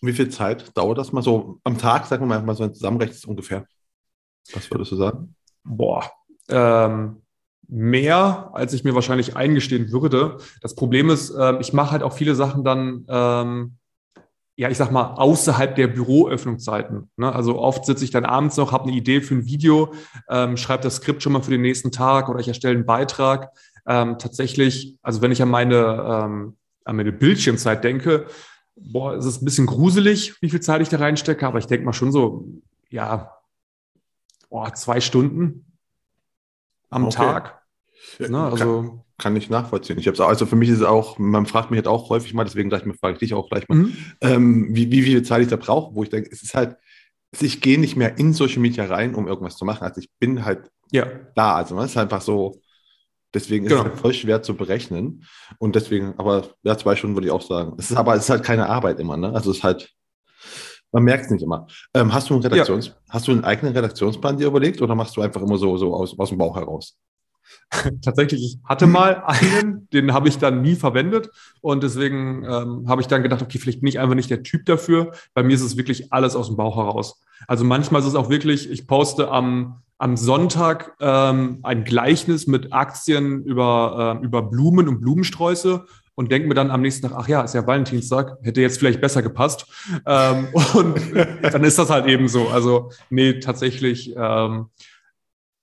[0.00, 3.24] Wie viel Zeit dauert das mal so am Tag, sagen wir mal, so ein Zusammenrecht
[3.26, 3.66] ungefähr?
[4.52, 5.34] Was würdest du sagen?
[5.64, 6.10] Boah,
[6.48, 7.22] ähm,
[7.68, 10.38] mehr, als ich mir wahrscheinlich eingestehen würde.
[10.60, 13.76] Das Problem ist, äh, ich mache halt auch viele Sachen dann ähm,
[14.56, 17.10] ja, ich sag mal, außerhalb der Büroöffnungszeiten.
[17.16, 17.32] Ne?
[17.32, 19.92] Also oft sitze ich dann abends noch, habe eine Idee für ein Video,
[20.30, 23.52] ähm, schreibe das Skript schon mal für den nächsten Tag oder ich erstelle einen Beitrag.
[23.86, 28.26] Ähm, tatsächlich, also wenn ich an meine, ähm, an meine Bildschirmzeit denke,
[28.76, 31.84] boah, es ist ein bisschen gruselig, wie viel Zeit ich da reinstecke, aber ich denke
[31.84, 32.48] mal schon so,
[32.88, 33.32] ja,
[34.48, 35.66] boah, zwei Stunden
[36.88, 37.16] am okay.
[37.16, 37.62] Tag.
[38.18, 38.42] Ne?
[38.42, 39.98] Also kann ich nachvollziehen.
[39.98, 42.44] Ich habe also für mich ist es auch, man fragt mich halt auch häufig mal,
[42.44, 43.96] deswegen gleich mal frage ich dich auch gleich mal, mhm.
[44.20, 46.76] ähm, wie, wie viel Zeit ich da brauche, wo ich denke, es ist halt,
[47.40, 49.84] ich gehe nicht mehr in Social Media rein, um irgendwas zu machen.
[49.84, 51.06] Also ich bin halt ja.
[51.34, 51.56] da.
[51.56, 52.60] Also es ist einfach so,
[53.34, 53.82] deswegen ist genau.
[53.82, 55.24] es halt voll schwer zu berechnen.
[55.58, 57.74] Und deswegen, aber ja, zwei Stunden würde ich auch sagen.
[57.78, 59.32] Es ist aber es ist halt keine Arbeit immer, ne?
[59.34, 59.90] Also es ist halt,
[60.92, 61.66] man merkt es nicht immer.
[61.94, 62.94] Ähm, hast du einen Redaktions, ja.
[63.10, 66.18] hast du einen eigenen Redaktionsplan dir überlegt oder machst du einfach immer so, so aus,
[66.18, 66.96] aus dem Bauch heraus?
[68.02, 71.30] Tatsächlich, ich hatte mal einen, den habe ich dann nie verwendet
[71.60, 74.66] und deswegen ähm, habe ich dann gedacht, okay, vielleicht bin ich einfach nicht der Typ
[74.66, 75.12] dafür.
[75.34, 77.22] Bei mir ist es wirklich alles aus dem Bauch heraus.
[77.46, 82.72] Also manchmal ist es auch wirklich, ich poste am, am Sonntag ähm, ein Gleichnis mit
[82.72, 85.84] Aktien über, äh, über Blumen und Blumensträuße
[86.14, 89.00] und denke mir dann am nächsten Tag, ach ja, ist ja Valentinstag, hätte jetzt vielleicht
[89.00, 89.66] besser gepasst.
[90.06, 90.98] Ähm, und
[91.42, 92.48] dann ist das halt eben so.
[92.48, 94.14] Also nee, tatsächlich.
[94.16, 94.66] Ähm,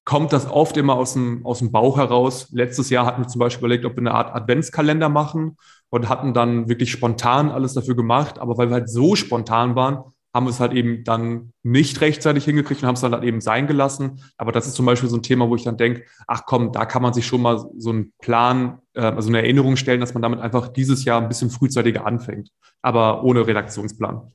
[0.06, 2.50] kommt das oft immer aus dem, aus dem Bauch heraus.
[2.52, 5.58] Letztes Jahr hatten wir zum Beispiel überlegt, ob wir eine Art Adventskalender machen
[5.90, 8.40] und hatten dann wirklich spontan alles dafür gemacht.
[8.40, 12.46] Aber weil wir halt so spontan waren, haben wir es halt eben dann nicht rechtzeitig
[12.46, 14.20] hingekriegt und haben es dann halt eben sein gelassen.
[14.38, 16.86] Aber das ist zum Beispiel so ein Thema, wo ich dann denke, ach komm, da
[16.86, 20.24] kann man sich schon mal so einen Plan, äh, also eine Erinnerung stellen, dass man
[20.24, 22.50] damit einfach dieses Jahr ein bisschen frühzeitiger anfängt,
[22.82, 24.34] aber ohne Redaktionsplan.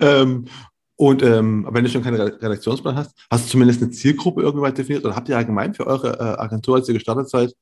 [0.00, 0.46] Ähm,
[1.00, 5.02] und ähm, wenn du schon keinen Redaktionsplan hast, hast du zumindest eine Zielgruppe irgendwann definiert
[5.02, 7.54] oder habt ihr allgemein für eure äh, Agentur, als ihr gestartet seid,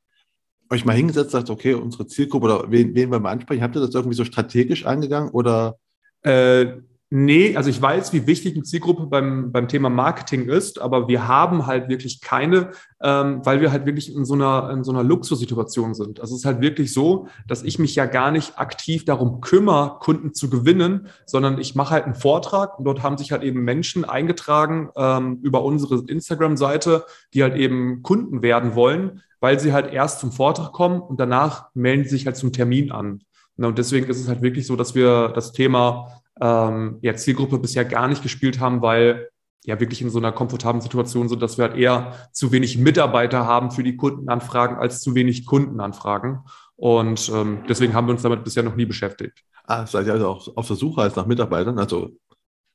[0.70, 3.62] euch mal hingesetzt, sagt, okay, unsere Zielgruppe oder wen, wen wollen wir ansprechen?
[3.62, 5.76] Habt ihr das irgendwie so strategisch angegangen oder?
[6.22, 6.78] Äh,
[7.10, 11.26] Nee, also ich weiß, wie wichtig eine Zielgruppe beim, beim Thema Marketing ist, aber wir
[11.26, 15.02] haben halt wirklich keine, ähm, weil wir halt wirklich in so einer, in so einer
[15.02, 16.20] Luxussituation sind.
[16.20, 19.98] Also es ist halt wirklich so, dass ich mich ja gar nicht aktiv darum kümmere,
[20.00, 23.64] Kunden zu gewinnen, sondern ich mache halt einen Vortrag und dort haben sich halt eben
[23.64, 29.94] Menschen eingetragen ähm, über unsere Instagram-Seite, die halt eben Kunden werden wollen, weil sie halt
[29.94, 33.22] erst zum Vortrag kommen und danach melden sie sich halt zum Termin an.
[33.56, 37.84] Und deswegen ist es halt wirklich so, dass wir das Thema ähm, ja, Zielgruppe bisher
[37.84, 39.28] gar nicht gespielt haben, weil
[39.64, 43.46] ja wirklich in so einer komfortablen Situation sind, dass wir halt eher zu wenig Mitarbeiter
[43.46, 46.40] haben für die Kundenanfragen als zu wenig Kundenanfragen.
[46.76, 49.42] Und ähm, deswegen haben wir uns damit bisher noch nie beschäftigt.
[49.64, 51.78] Ah, seid ihr also auf, auf der Suche als nach Mitarbeitern?
[51.78, 52.10] Also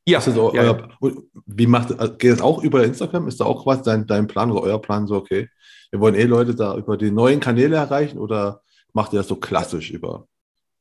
[0.06, 1.12] ja, so ja, euer, ja.
[1.46, 3.28] Wie macht also geht das auch über Instagram?
[3.28, 5.50] Ist da auch was dein, dein Plan oder euer Plan so, okay,
[5.92, 8.62] wir wollen eh Leute da über die neuen Kanäle erreichen oder
[8.92, 10.28] macht ihr das so klassisch über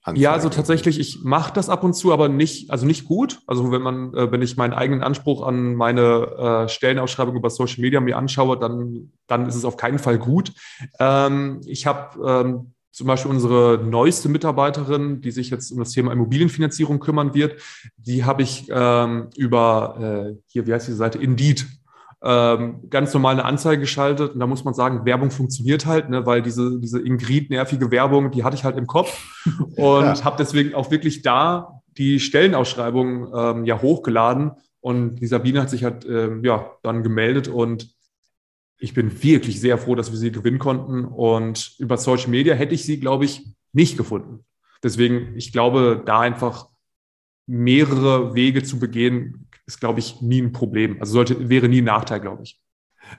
[0.05, 0.23] Anzeigen.
[0.23, 3.39] Ja, also tatsächlich, ich mache das ab und zu, aber nicht, also nicht gut.
[3.47, 7.81] Also wenn man, äh, wenn ich meinen eigenen Anspruch an meine äh, Stellenausschreibung über Social
[7.81, 10.53] Media mir anschaue, dann, dann ist es auf keinen Fall gut.
[10.99, 16.13] Ähm, ich habe ähm, zum Beispiel unsere neueste Mitarbeiterin, die sich jetzt um das Thema
[16.13, 17.63] Immobilienfinanzierung kümmern wird,
[17.97, 21.67] die habe ich ähm, über äh, hier, wie heißt die Seite, Indeed
[22.25, 24.35] ähm, ganz normal eine Anzeige geschaltet.
[24.35, 28.45] Und da muss man sagen, Werbung funktioniert halt, ne, weil diese, diese Ingrid-nervige Werbung, die
[28.45, 29.45] hatte ich halt im Kopf.
[29.77, 30.25] Und ja.
[30.25, 34.53] habe deswegen auch wirklich da die Stellenausschreibung ähm, ja hochgeladen.
[34.81, 37.49] Und die Sabine hat sich halt ähm, ja dann gemeldet.
[37.49, 37.93] Und
[38.79, 41.05] ich bin wirklich sehr froh, dass wir sie gewinnen konnten.
[41.05, 44.45] Und über Social Media hätte ich sie, glaube ich, nicht gefunden.
[44.83, 46.69] Deswegen, ich glaube, da einfach
[47.47, 50.97] mehrere Wege zu begehen, ist, glaube ich, nie ein Problem.
[51.01, 52.61] Also sollte, wäre nie ein Nachteil, glaube ich.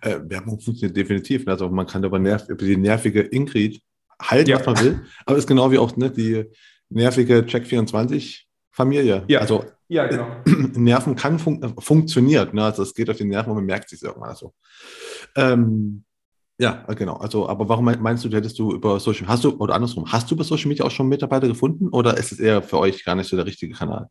[0.02, 1.48] Äh, Werbung funktioniert definitiv.
[1.48, 3.82] Also man kann über, nerv, über die nervige Ingrid
[4.22, 4.60] halten, ja.
[4.60, 5.02] was man will.
[5.26, 6.46] Aber ist genau wie auch ne, die
[6.90, 9.26] nervige Check24-Familie.
[9.28, 9.40] Ja.
[9.40, 10.28] Also ja, genau.
[10.46, 12.54] Nerven kann fun funktioniert.
[12.54, 12.64] Ne?
[12.64, 14.54] Also es geht auf die Nerven und man merkt sich irgendwann so.
[15.36, 16.04] Ähm,
[16.60, 17.18] ja, genau.
[17.18, 20.36] Also, aber warum meinst du, hättest du über Social hast du oder andersrum, hast du
[20.36, 23.28] über Social Media auch schon Mitarbeiter gefunden oder ist es eher für euch gar nicht
[23.28, 24.08] so der richtige Kanal?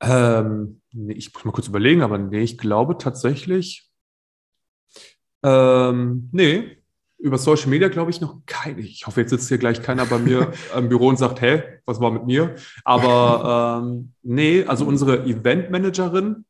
[0.00, 3.88] Ähm, nee, ich muss mal kurz überlegen, aber nee, ich glaube tatsächlich,
[5.42, 6.76] ähm, nee,
[7.18, 8.80] über Social Media glaube ich noch keine.
[8.80, 12.00] Ich hoffe, jetzt sitzt hier gleich keiner bei mir im Büro und sagt, hä, was
[12.00, 12.56] war mit mir?
[12.84, 16.44] Aber ähm, nee, also unsere Eventmanagerin,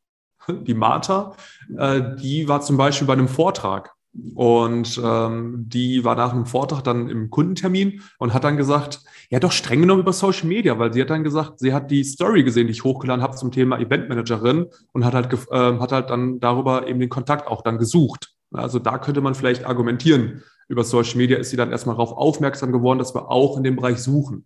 [0.48, 1.36] die Martha,
[1.76, 3.94] äh, die war zum Beispiel bei einem Vortrag
[4.34, 9.00] und ähm, die war nach einem Vortrag dann im Kundentermin und hat dann gesagt,
[9.30, 12.02] ja doch streng genommen über Social Media, weil sie hat dann gesagt, sie hat die
[12.02, 16.10] Story gesehen, die ich hochgeladen habe zum Thema Eventmanagerin und hat halt, äh, hat halt
[16.10, 18.34] dann darüber eben den Kontakt auch dann gesucht.
[18.52, 20.42] Also da könnte man vielleicht argumentieren.
[20.66, 23.76] Über Social Media ist sie dann erstmal darauf aufmerksam geworden, dass wir auch in dem
[23.76, 24.44] Bereich suchen.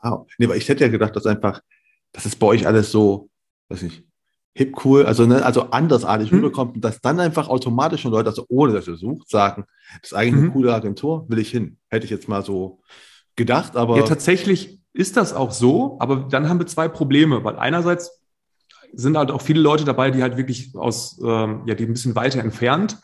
[0.00, 1.62] Ah, nee, aber ich hätte ja gedacht, dass einfach,
[2.12, 3.30] das ist bei euch alles so,
[3.70, 4.04] weiß ich,
[4.56, 6.38] hip cool, also, ne, also andersartig mhm.
[6.38, 9.66] rüberkommt und dass dann einfach automatisch schon Leute, also ohne dass ihr sucht, sagen,
[10.00, 10.42] das ist eigentlich mhm.
[10.44, 11.76] eine coole Agentur, will ich hin.
[11.88, 12.80] Hätte ich jetzt mal so
[13.36, 13.98] gedacht, aber.
[13.98, 18.22] Ja, tatsächlich ist das auch so, aber dann haben wir zwei Probleme, weil einerseits
[18.94, 22.14] sind halt auch viele Leute dabei, die halt wirklich aus, ähm, ja, die ein bisschen
[22.14, 22.96] weiter entfernt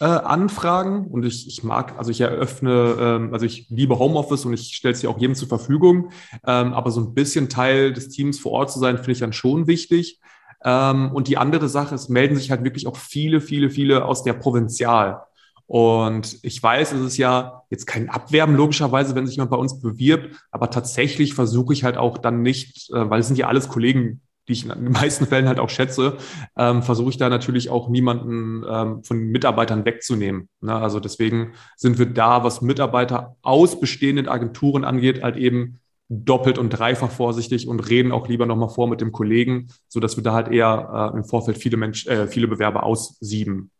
[0.00, 4.52] äh, anfragen und ich, ich mag, also ich eröffne, ähm, also ich liebe Homeoffice und
[4.52, 6.10] ich stelle es ja auch jedem zur Verfügung,
[6.46, 9.32] ähm, aber so ein bisschen Teil des Teams vor Ort zu sein, finde ich dann
[9.32, 10.20] schon wichtig.
[10.64, 14.22] Ähm, und die andere Sache, es melden sich halt wirklich auch viele, viele, viele aus
[14.24, 15.22] der Provinzial.
[15.66, 19.80] Und ich weiß, es ist ja jetzt kein Abwerben logischerweise, wenn sich jemand bei uns
[19.80, 23.68] bewirbt, aber tatsächlich versuche ich halt auch dann nicht, äh, weil es sind ja alles
[23.68, 26.16] Kollegen, die ich in den meisten Fällen halt auch schätze,
[26.56, 30.48] ähm, versuche ich da natürlich auch niemanden ähm, von Mitarbeitern wegzunehmen.
[30.62, 30.74] Ne?
[30.74, 36.70] Also deswegen sind wir da, was Mitarbeiter aus bestehenden Agenturen angeht, halt eben doppelt und
[36.70, 40.32] dreifach vorsichtig und reden auch lieber nochmal vor mit dem Kollegen, so dass wir da
[40.32, 43.70] halt eher äh, im Vorfeld viele Menschen, äh, viele Bewerber aussieben.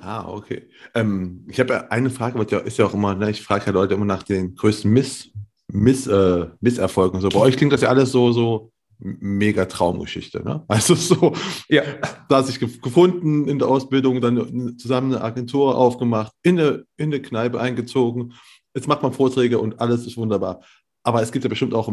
[0.00, 0.68] Ah, okay.
[0.94, 3.66] Ähm, ich habe ja eine Frage, was ja, ist ja auch immer, ne, ich frage
[3.66, 5.30] ja Leute immer nach den größten Miss,
[5.68, 7.20] Miss, äh, Misserfolgen.
[7.20, 10.42] So, bei euch klingt das ja alles so, so mega Traumgeschichte.
[10.42, 10.64] Ne?
[10.68, 11.34] Also so,
[11.68, 11.82] ja.
[12.28, 17.22] da sich gefunden in der Ausbildung, dann zusammen eine Agentur aufgemacht, in eine, in eine
[17.22, 18.34] Kneipe eingezogen.
[18.74, 20.60] Jetzt macht man Vorträge und alles ist wunderbar.
[21.08, 21.88] Aber es gibt ja bestimmt auch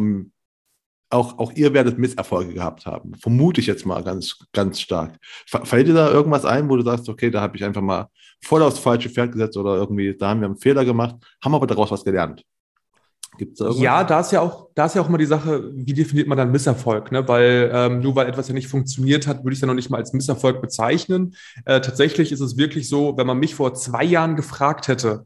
[1.09, 3.13] auch, auch ihr werdet Misserfolge gehabt haben.
[3.15, 5.17] Vermute ich jetzt mal ganz, ganz stark.
[5.45, 8.09] Fällt dir da irgendwas ein, wo du sagst, okay, da habe ich einfach mal
[8.43, 11.67] voll aufs falsche Pferd gesetzt oder irgendwie, da haben wir einen Fehler gemacht, haben aber
[11.67, 12.43] daraus was gelernt?
[13.37, 15.93] Gibt's da ja, da ist ja auch, da ist ja auch immer die Sache, wie
[15.93, 17.11] definiert man dann Misserfolg?
[17.11, 17.25] Ne?
[17.27, 19.89] Weil ähm, nur weil etwas ja nicht funktioniert hat, würde ich es ja noch nicht
[19.89, 21.35] mal als Misserfolg bezeichnen.
[21.63, 25.25] Äh, tatsächlich ist es wirklich so, wenn man mich vor zwei Jahren gefragt hätte,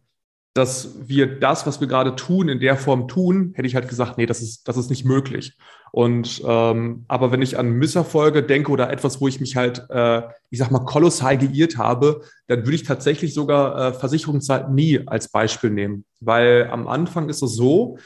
[0.53, 4.17] dass wir das, was wir gerade tun, in der Form tun, hätte ich halt gesagt,
[4.17, 5.55] nee, das ist, das ist nicht möglich.
[5.91, 10.21] Und ähm, aber wenn ich an Misserfolge denke oder etwas, wo ich mich halt, äh,
[10.49, 15.29] ich sag mal, kolossal geirrt habe, dann würde ich tatsächlich sogar äh, Versicherungszeit nie als
[15.29, 16.05] Beispiel nehmen.
[16.19, 17.97] Weil am Anfang ist es so,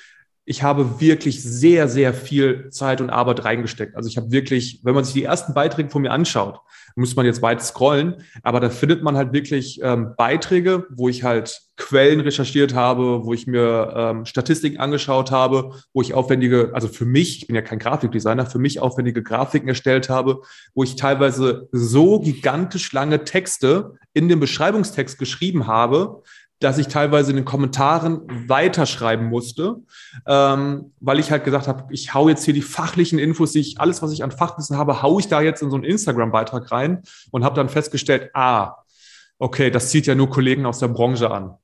[0.46, 3.96] ich habe wirklich sehr, sehr viel Zeit und Arbeit reingesteckt.
[3.96, 6.60] Also ich habe wirklich, wenn man sich die ersten Beiträge von mir anschaut,
[6.96, 11.24] muss man jetzt weit scrollen, aber da findet man halt wirklich ähm, Beiträge, wo ich
[11.24, 16.88] halt Quellen recherchiert habe, wo ich mir ähm, Statistiken angeschaut habe, wo ich aufwendige, also
[16.88, 20.42] für mich, ich bin ja kein Grafikdesigner, für mich aufwendige Grafiken erstellt habe,
[20.76, 26.22] wo ich teilweise so gigantisch lange Texte in dem Beschreibungstext geschrieben habe,
[26.64, 29.78] dass ich teilweise in den Kommentaren weiterschreiben musste,
[30.26, 33.82] ähm, weil ich halt gesagt habe, ich hau jetzt hier die fachlichen Infos, die ich,
[33.82, 37.04] alles, was ich an Fachwissen habe, hau ich da jetzt in so einen Instagram-Beitrag rein
[37.32, 38.76] und habe dann festgestellt, ah,
[39.40, 41.56] okay, das zieht ja nur Kollegen aus der Branche an.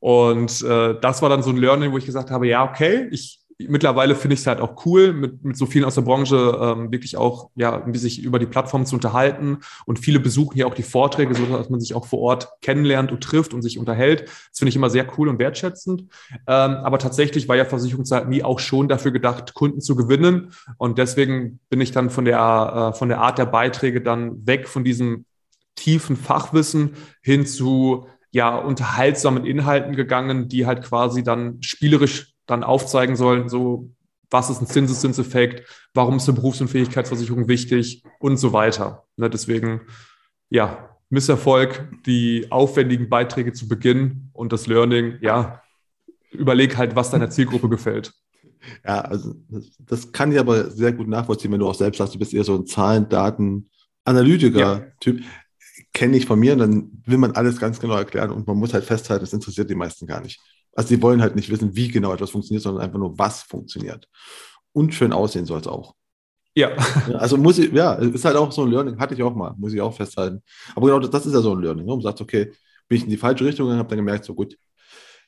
[0.00, 3.40] Und äh, das war dann so ein Learning, wo ich gesagt habe, ja, okay, ich
[3.58, 6.92] mittlerweile finde ich es halt auch cool, mit, mit so vielen aus der Branche ähm,
[6.92, 9.58] wirklich auch, ja, sich über die Plattform zu unterhalten.
[9.86, 13.12] Und viele besuchen ja auch die Vorträge, so dass man sich auch vor Ort kennenlernt
[13.12, 14.22] und trifft und sich unterhält.
[14.22, 16.02] Das finde ich immer sehr cool und wertschätzend.
[16.32, 20.52] Ähm, aber tatsächlich war ja Versicherungszeit nie auch schon dafür gedacht, Kunden zu gewinnen.
[20.76, 24.68] Und deswegen bin ich dann von der, äh, von der Art der Beiträge dann weg
[24.68, 25.24] von diesem
[25.76, 33.16] tiefen Fachwissen hin zu ja, unterhaltsamen Inhalten gegangen, die halt quasi dann spielerisch dann aufzeigen
[33.16, 33.90] sollen, so
[34.30, 39.04] was ist ein Zinseszinseffekt, warum ist eine Berufsunfähigkeitsversicherung wichtig und so weiter.
[39.16, 39.82] Ne, deswegen,
[40.50, 45.62] ja, Misserfolg, die aufwendigen Beiträge zu Beginn und das Learning, ja,
[46.32, 48.12] überleg halt, was deiner Zielgruppe gefällt.
[48.84, 52.14] Ja, also das, das kann ich aber sehr gut nachvollziehen, wenn du auch selbst sagst,
[52.14, 53.70] du bist eher so ein Zahlen, Daten,
[54.04, 55.20] Analytiker-Typ.
[55.20, 55.26] Ja.
[55.92, 58.84] Kenne ich von mir, dann will man alles ganz genau erklären und man muss halt
[58.84, 60.40] festhalten, das interessiert die meisten gar nicht.
[60.76, 64.08] Also sie wollen halt nicht wissen, wie genau etwas funktioniert, sondern einfach nur, was funktioniert.
[64.72, 65.94] Und schön aussehen soll es auch.
[66.54, 66.70] Ja.
[67.14, 69.72] Also muss ich, ja, ist halt auch so ein Learning, hatte ich auch mal, muss
[69.72, 70.42] ich auch festhalten.
[70.74, 71.86] Aber genau das, das ist ja so ein Learning.
[71.86, 71.92] Ne?
[71.92, 72.52] Man sagt, okay,
[72.88, 74.56] bin ich in die falsche Richtung und habe dann gemerkt, so gut,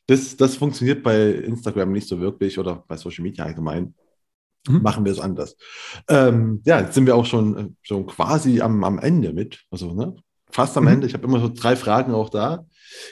[0.06, 3.94] das, das funktioniert bei Instagram nicht so wirklich oder bei Social Media allgemein.
[4.66, 4.82] Mhm.
[4.82, 5.56] Machen wir es anders.
[6.08, 9.64] Ähm, ja, jetzt sind wir auch schon, schon quasi am, am Ende mit.
[9.70, 10.16] Also, ne?
[10.50, 10.90] Fast am mhm.
[10.90, 11.06] Ende.
[11.06, 12.66] Ich habe immer so drei Fragen auch da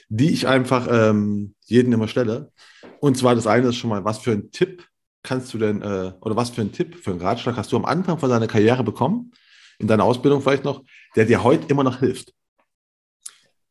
[0.09, 2.53] die ich einfach ähm, jeden immer stelle.
[3.01, 4.87] Und zwar das eine ist schon mal, was für ein Tipp
[5.23, 7.85] kannst du denn, äh, oder was für ein Tipp, für einen Ratschlag hast du am
[7.85, 9.33] Anfang von deiner Karriere bekommen,
[9.79, 10.85] in deiner Ausbildung vielleicht noch,
[11.17, 12.33] der dir heute immer noch hilft?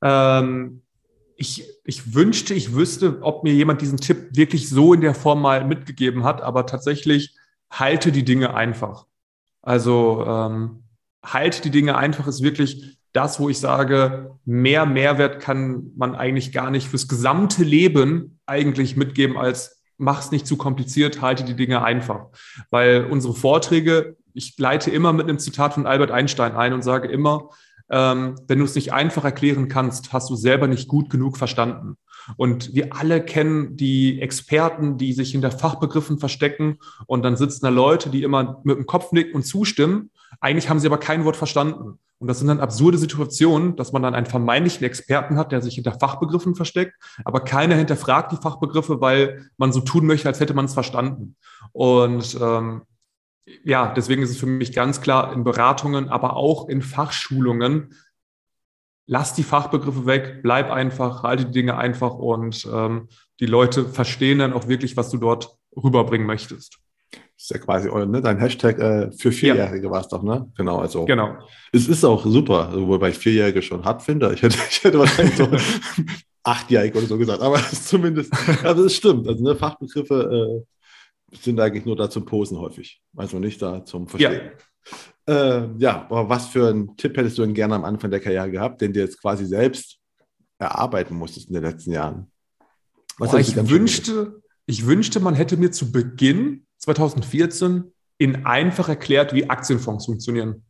[0.01, 0.81] Ähm,
[1.37, 5.41] ich, ich wünschte, ich wüsste, ob mir jemand diesen Tipp wirklich so in der Form
[5.41, 7.35] mal mitgegeben hat, aber tatsächlich
[7.69, 9.05] halte die Dinge einfach.
[9.61, 10.83] Also ähm,
[11.23, 16.51] halte die Dinge einfach ist wirklich das, wo ich sage, mehr Mehrwert kann man eigentlich
[16.51, 21.83] gar nicht fürs gesamte Leben eigentlich mitgeben als mach's nicht zu kompliziert, halte die Dinge
[21.83, 22.27] einfach.
[22.69, 27.07] Weil unsere Vorträge, ich leite immer mit einem Zitat von Albert Einstein ein und sage
[27.07, 27.49] immer,
[27.89, 31.97] ähm, wenn du es nicht einfach erklären kannst, hast du selber nicht gut genug verstanden.
[32.37, 37.69] Und wir alle kennen die Experten, die sich hinter Fachbegriffen verstecken und dann sitzen da
[37.69, 40.09] Leute, die immer mit dem Kopf nicken und zustimmen.
[40.39, 41.99] Eigentlich haben sie aber kein Wort verstanden.
[42.19, 45.75] Und das sind dann absurde Situationen, dass man dann einen vermeintlichen Experten hat, der sich
[45.75, 46.93] hinter Fachbegriffen versteckt,
[47.25, 51.35] aber keiner hinterfragt die Fachbegriffe, weil man so tun möchte, als hätte man es verstanden.
[51.73, 52.83] Und ähm,
[53.63, 57.93] ja, deswegen ist es für mich ganz klar in Beratungen, aber auch in Fachschulungen,
[59.07, 63.09] lass die Fachbegriffe weg, bleib einfach, halte die Dinge einfach und ähm,
[63.39, 66.79] die Leute verstehen dann auch wirklich, was du dort rüberbringen möchtest.
[67.37, 69.91] Ist ja quasi ne, dein Hashtag äh, für Vierjährige ja.
[69.91, 70.49] war es doch, ne?
[70.55, 71.03] Genau, also.
[71.05, 71.37] Genau.
[71.73, 74.33] Es ist auch super, wobei ich Vierjährige schon hart finde.
[74.33, 75.49] Ich hätte, ich hätte wahrscheinlich so
[76.43, 78.31] achtjährig oder so gesagt, aber zumindest,
[78.63, 79.27] also es stimmt.
[79.27, 80.63] Also ne, Fachbegriffe
[81.33, 84.51] äh, sind eigentlich nur da zum Posen häufig, also nicht da zum Verstehen.
[85.27, 85.57] Ja.
[85.57, 88.51] Äh, ja, aber was für einen Tipp hättest du denn gerne am Anfang der Karriere
[88.51, 89.97] gehabt, den du jetzt quasi selbst
[90.59, 92.31] erarbeiten musstest in den letzten Jahren?
[93.17, 99.33] Was Boah, ich wünschte, ich wünschte, man hätte mir zu Beginn 2014 in einfach erklärt,
[99.33, 100.63] wie Aktienfonds funktionieren.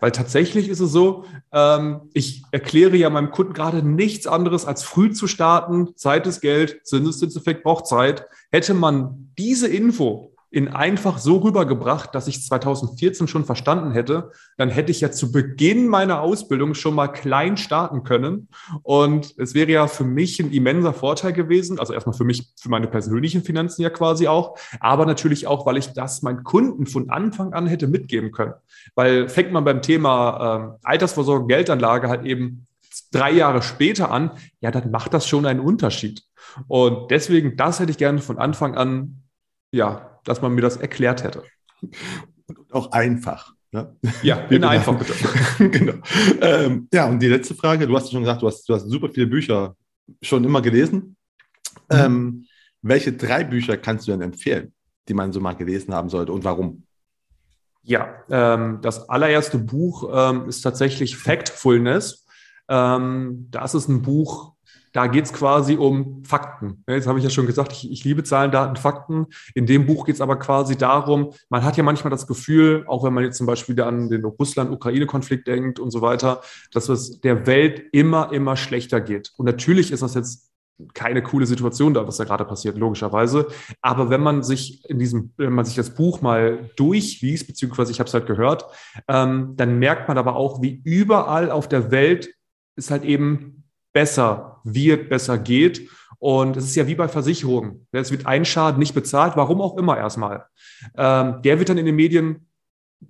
[0.00, 4.82] Weil tatsächlich ist es so, ähm, ich erkläre ja meinem Kunden gerade nichts anderes als
[4.82, 8.26] früh zu starten, Zeit ist Geld, Zinseszinseffekt braucht Zeit.
[8.50, 14.70] Hätte man diese Info in einfach so rübergebracht, dass ich 2014 schon verstanden hätte, dann
[14.70, 18.48] hätte ich ja zu Beginn meiner Ausbildung schon mal klein starten können.
[18.82, 21.78] Und es wäre ja für mich ein immenser Vorteil gewesen.
[21.78, 25.76] Also erstmal für mich, für meine persönlichen Finanzen ja quasi auch, aber natürlich auch, weil
[25.76, 28.54] ich das meinen Kunden von Anfang an hätte mitgeben können.
[28.94, 32.66] Weil fängt man beim Thema äh, Altersvorsorge, Geldanlage halt eben
[33.12, 34.30] drei Jahre später an,
[34.62, 36.22] ja, dann macht das schon einen Unterschied.
[36.66, 39.22] Und deswegen, das hätte ich gerne von Anfang an,
[39.70, 41.42] ja, dass man mir das erklärt hätte.
[42.46, 43.54] Und auch einfach.
[43.72, 43.96] Ne?
[44.22, 45.14] Ja, in einfach bitte.
[45.70, 45.94] genau.
[46.40, 49.08] Ähm, ja, und die letzte Frage, du hast schon gesagt, du hast, du hast super
[49.08, 49.76] viele Bücher
[50.22, 51.16] schon immer gelesen.
[51.90, 51.96] Mhm.
[51.98, 52.46] Ähm,
[52.82, 54.72] welche drei Bücher kannst du denn empfehlen,
[55.08, 56.84] die man so mal gelesen haben sollte und warum?
[57.82, 62.26] Ja, ähm, das allererste Buch ähm, ist tatsächlich Factfulness.
[62.68, 64.55] Ähm, das ist ein Buch,
[64.96, 66.82] da geht es quasi um Fakten.
[66.88, 69.26] Jetzt habe ich ja schon gesagt, ich, ich, liebe Zahlen, Daten, Fakten.
[69.54, 73.04] In dem Buch geht es aber quasi darum, man hat ja manchmal das Gefühl, auch
[73.04, 76.40] wenn man jetzt zum Beispiel an den Russland-Ukraine-Konflikt denkt und so weiter,
[76.72, 79.34] dass es der Welt immer, immer schlechter geht.
[79.36, 80.50] Und natürlich ist das jetzt
[80.94, 83.48] keine coole Situation da, was da gerade passiert, logischerweise.
[83.82, 87.98] Aber wenn man sich in diesem, wenn man sich das Buch mal durchliest, beziehungsweise ich
[88.00, 88.64] habe es halt gehört,
[89.08, 92.30] ähm, dann merkt man aber auch, wie überall auf der Welt
[92.76, 95.88] es halt eben besser wird, besser geht.
[96.18, 97.86] Und es ist ja wie bei Versicherungen.
[97.92, 100.46] Es wird ein Schaden nicht bezahlt, warum auch immer erstmal.
[100.96, 102.48] Ähm, der wird dann in den Medien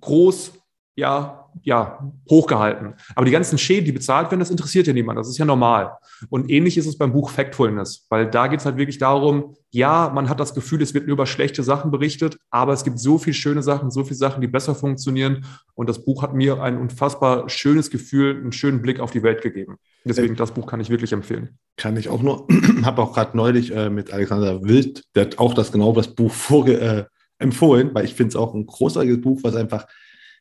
[0.01, 0.53] groß,
[0.97, 2.95] ja, ja, hochgehalten.
[3.15, 5.19] Aber die ganzen Schäden, die bezahlt werden, das interessiert ja niemand.
[5.19, 5.91] Das ist ja normal.
[6.29, 10.11] Und ähnlich ist es beim Buch Factfulness, weil da geht es halt wirklich darum, ja,
[10.13, 13.19] man hat das Gefühl, es wird nur über schlechte Sachen berichtet, aber es gibt so
[13.19, 15.45] viele schöne Sachen, so viele Sachen, die besser funktionieren.
[15.75, 19.41] Und das Buch hat mir ein unfassbar schönes Gefühl, einen schönen Blick auf die Welt
[19.43, 19.77] gegeben.
[20.03, 21.59] Deswegen, das Buch kann ich wirklich empfehlen.
[21.75, 22.47] Kann ich auch nur,
[22.83, 26.31] habe auch gerade neulich äh, mit Alexander Wild, der hat auch das genau das Buch
[26.31, 27.03] vorge äh,
[27.39, 29.85] empfohlen, weil ich finde es auch ein großartiges Buch, was einfach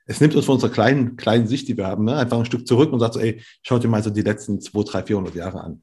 [0.06, 2.66] es nimmt uns von unserer kleinen, kleinen Sicht, die wir haben, ne, einfach ein Stück
[2.66, 5.60] zurück und sagt so, ey, schau dir mal so die letzten 200, 300, 400 Jahre
[5.60, 5.82] an.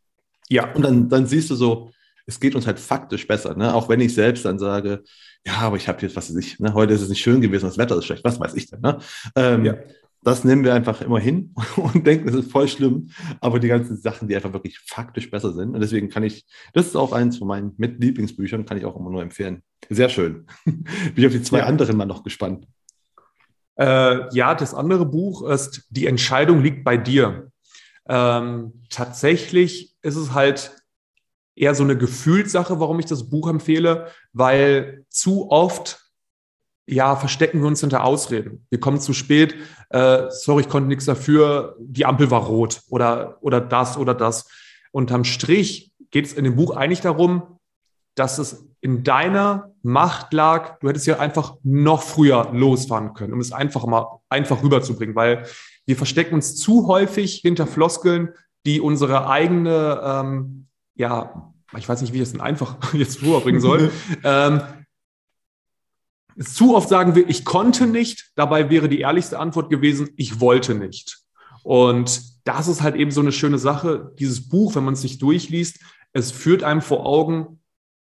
[0.49, 0.73] Ja.
[0.73, 1.91] Und dann, dann siehst du so,
[2.25, 3.73] es geht uns halt faktisch besser, ne?
[3.73, 5.03] auch wenn ich selbst dann sage,
[5.45, 6.73] ja, aber ich habe jetzt, was weiß ich, ne?
[6.73, 8.79] heute ist es nicht schön gewesen, das Wetter ist schlecht, was weiß ich denn.
[8.79, 8.99] Ne?
[9.35, 9.75] Ähm, ja.
[10.23, 13.09] Das nehmen wir einfach immer hin und denken, das ist voll schlimm,
[13.41, 15.75] aber die ganzen Sachen, die einfach wirklich faktisch besser sind.
[15.75, 19.09] Und deswegen kann ich, das ist auch eins von meinen Mitlieblingsbüchern, kann ich auch immer
[19.09, 19.63] nur empfehlen.
[19.89, 20.45] Sehr schön.
[20.65, 20.85] Bin
[21.17, 21.65] ich auf die zwei ja.
[21.65, 22.65] anderen mal noch gespannt.
[23.75, 27.51] Äh, ja, das andere Buch ist Die Entscheidung liegt bei dir.
[28.07, 30.71] Ähm, tatsächlich ist es halt
[31.55, 35.99] eher so eine Gefühlssache, warum ich das Buch empfehle, weil zu oft
[36.85, 38.65] ja, verstecken wir uns hinter Ausreden.
[38.69, 39.55] Wir kommen zu spät,
[39.89, 44.49] äh, sorry, ich konnte nichts dafür, die Ampel war rot oder, oder das oder das.
[44.91, 47.59] Unterm Strich geht es in dem Buch eigentlich darum,
[48.15, 53.39] dass es in deiner Macht lag, du hättest ja einfach noch früher losfahren können, um
[53.39, 55.45] es einfach mal einfach rüberzubringen, weil
[55.85, 58.29] wir verstecken uns zu häufig hinter Floskeln,
[58.65, 63.61] die unsere eigene, ähm, ja, ich weiß nicht, wie ich das denn einfach jetzt rüberbringen
[63.61, 63.91] soll.
[64.23, 64.61] ähm,
[66.39, 70.75] zu oft sagen wir, ich konnte nicht, dabei wäre die ehrlichste Antwort gewesen, ich wollte
[70.75, 71.19] nicht.
[71.63, 74.11] Und das ist halt eben so eine schöne Sache.
[74.19, 75.79] Dieses Buch, wenn man es sich durchliest,
[76.11, 77.59] es führt einem vor Augen,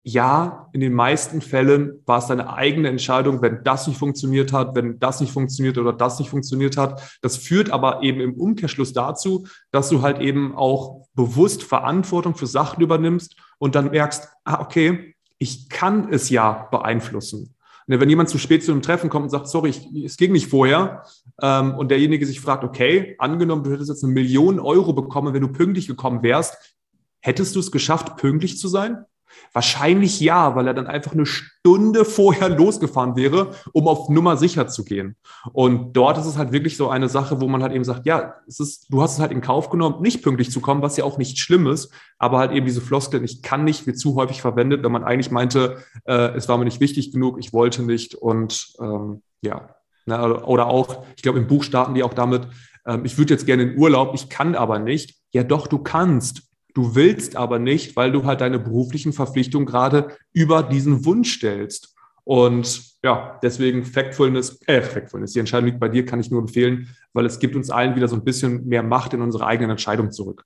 [0.08, 4.74] ja, in den meisten Fällen war es deine eigene Entscheidung, wenn das nicht funktioniert hat,
[4.74, 7.18] wenn das nicht funktioniert oder das nicht funktioniert hat.
[7.20, 12.46] Das führt aber eben im Umkehrschluss dazu, dass du halt eben auch bewusst Verantwortung für
[12.46, 17.54] Sachen übernimmst und dann merkst, ah, okay, ich kann es ja beeinflussen.
[17.86, 20.48] wenn jemand zu spät zu einem Treffen kommt und sagt, sorry, ich, es ging nicht
[20.48, 21.04] vorher,
[21.42, 25.42] ähm, und derjenige sich fragt, okay, angenommen, du hättest jetzt eine Million Euro bekommen, wenn
[25.42, 26.76] du pünktlich gekommen wärst,
[27.20, 29.04] hättest du es geschafft, pünktlich zu sein?
[29.52, 34.66] Wahrscheinlich ja, weil er dann einfach eine Stunde vorher losgefahren wäre, um auf Nummer sicher
[34.68, 35.16] zu gehen.
[35.52, 38.34] Und dort ist es halt wirklich so eine Sache, wo man halt eben sagt, ja,
[38.46, 41.04] es ist, du hast es halt in Kauf genommen, nicht pünktlich zu kommen, was ja
[41.04, 44.40] auch nicht schlimm ist, aber halt eben diese Floskeln, ich kann nicht, wird zu häufig
[44.40, 48.14] verwendet, wenn man eigentlich meinte, äh, es war mir nicht wichtig genug, ich wollte nicht
[48.14, 49.74] und ähm, ja.
[50.06, 52.48] Na, oder auch, ich glaube, im Buch starten die auch damit,
[52.86, 55.16] ähm, ich würde jetzt gerne in Urlaub, ich kann aber nicht.
[55.32, 56.47] Ja, doch, du kannst.
[56.78, 61.96] Du willst aber nicht, weil du halt deine beruflichen Verpflichtungen gerade über diesen Wunsch stellst.
[62.22, 66.86] Und ja, deswegen Factfulness, äh, Factfulness, die Entscheidung liegt bei dir, kann ich nur empfehlen,
[67.14, 70.12] weil es gibt uns allen wieder so ein bisschen mehr Macht in unsere eigenen Entscheidungen
[70.12, 70.44] zurück.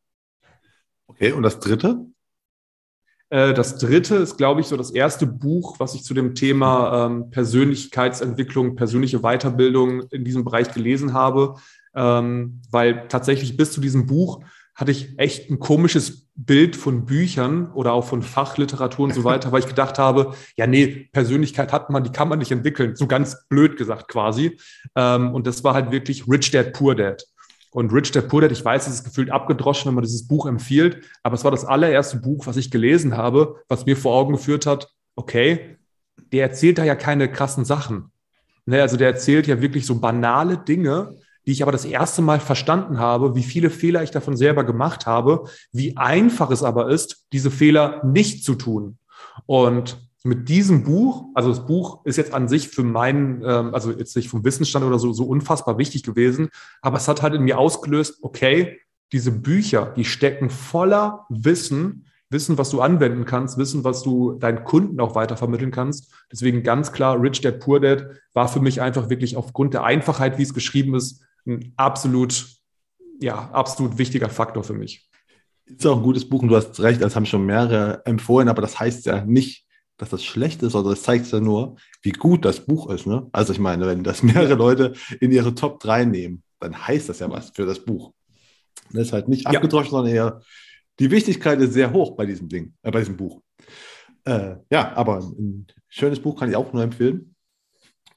[1.06, 2.06] Okay, und das dritte?
[3.28, 7.08] Äh, das dritte ist, glaube ich, so das erste Buch, was ich zu dem Thema
[7.08, 11.56] ähm, Persönlichkeitsentwicklung, persönliche Weiterbildung in diesem Bereich gelesen habe,
[11.94, 14.40] ähm, weil tatsächlich bis zu diesem Buch
[14.82, 19.52] hatte ich echt ein komisches Bild von Büchern oder auch von Fachliteratur und so weiter,
[19.52, 22.96] weil ich gedacht habe, ja, nee, Persönlichkeit hat man, die kann man nicht entwickeln.
[22.96, 24.58] So ganz blöd gesagt quasi.
[24.96, 27.24] Ähm, und das war halt wirklich Rich Dad, Poor Dad.
[27.70, 30.46] Und Rich Dad, Poor Dad, ich weiß, es ist gefühlt abgedroschen, wenn man dieses Buch
[30.46, 34.32] empfiehlt, aber es war das allererste Buch, was ich gelesen habe, was mir vor Augen
[34.32, 35.78] geführt hat, okay,
[36.32, 38.10] der erzählt da ja keine krassen Sachen.
[38.66, 42.40] Ne, also der erzählt ja wirklich so banale Dinge, die ich aber das erste Mal
[42.40, 47.26] verstanden habe, wie viele Fehler ich davon selber gemacht habe, wie einfach es aber ist,
[47.32, 48.99] diese Fehler nicht zu tun.
[49.47, 53.90] Und mit diesem Buch, also das Buch ist jetzt an sich für meinen, ähm, also
[53.90, 56.49] jetzt nicht vom Wissensstand oder so, so unfassbar wichtig gewesen,
[56.80, 58.78] aber es hat halt in mir ausgelöst, okay,
[59.11, 64.64] diese Bücher, die stecken voller Wissen, Wissen, was du anwenden kannst, Wissen, was du deinen
[64.64, 66.11] Kunden auch weiter vermitteln kannst.
[66.30, 70.38] Deswegen ganz klar, Rich Dad, Poor Dad war für mich einfach wirklich aufgrund der Einfachheit,
[70.38, 72.47] wie es geschrieben ist, ein absolut,
[73.20, 75.09] ja, absolut wichtiger Faktor für mich.
[75.66, 78.62] Ist auch ein gutes Buch und du hast recht, das haben schon mehrere empfohlen, aber
[78.62, 79.66] das heißt ja nicht,
[79.97, 83.07] dass das schlecht ist, sondern das zeigt ja nur, wie gut das Buch ist.
[83.07, 83.28] Ne?
[83.32, 87.20] Also ich meine, wenn das mehrere Leute in ihre Top 3 nehmen, dann heißt das
[87.20, 88.12] ja was für das Buch.
[88.90, 89.51] Das ist halt nicht ja.
[89.51, 90.40] abgedroschen, sondern eher,
[90.99, 93.40] die Wichtigkeit ist sehr hoch bei diesem Ding, äh, bei diesem Buch.
[94.24, 97.31] Äh, ja, aber ein schönes Buch kann ich auch nur empfehlen.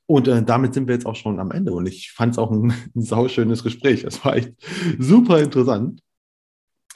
[0.07, 1.73] Und äh, damit sind wir jetzt auch schon am Ende.
[1.73, 4.03] Und ich fand es auch ein, ein sauschönes Gespräch.
[4.03, 4.53] Es war echt
[4.99, 6.01] super interessant.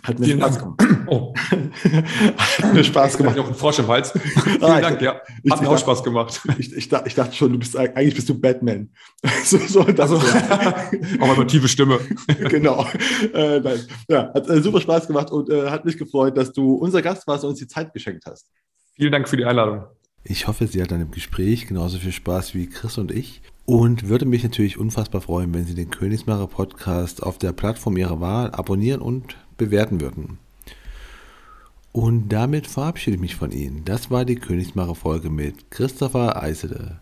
[0.03, 0.78] Hat mir Vielen Spaß Dank.
[0.78, 1.07] gemacht.
[1.07, 1.34] Oh.
[1.36, 3.36] Hat mir Spaß gemacht.
[3.36, 4.12] Ich noch einen Frosch im Hals.
[4.43, 5.16] Vielen ah, Dank, ja.
[5.16, 6.41] Hat ich, mir auch dachte, Spaß gemacht.
[6.57, 8.89] Ich, ich, ich, dachte schon, du bist eigentlich bist du Batman.
[9.43, 10.26] so, so, das also,
[11.20, 11.99] auch eine tiefe Stimme.
[12.49, 12.86] genau.
[13.34, 13.80] Äh, nein.
[14.07, 17.28] Ja, hat äh, super Spaß gemacht und äh, hat mich gefreut, dass du unser Gast
[17.28, 18.49] warst und uns die Zeit geschenkt hast.
[18.93, 19.84] Vielen Dank für die Einladung.
[20.24, 24.26] Ich hoffe, Sie hatten im Gespräch genauso viel Spaß wie Chris und ich und würde
[24.26, 29.01] mich natürlich unfassbar freuen, wenn Sie den Königsmacher Podcast auf der Plattform Ihrer Wahl abonnieren
[29.01, 30.39] und bewerten würden.
[31.91, 33.84] Und damit verabschiede ich mich von Ihnen.
[33.86, 36.99] Das war die Königsmacher Folge mit Christopher Eisele.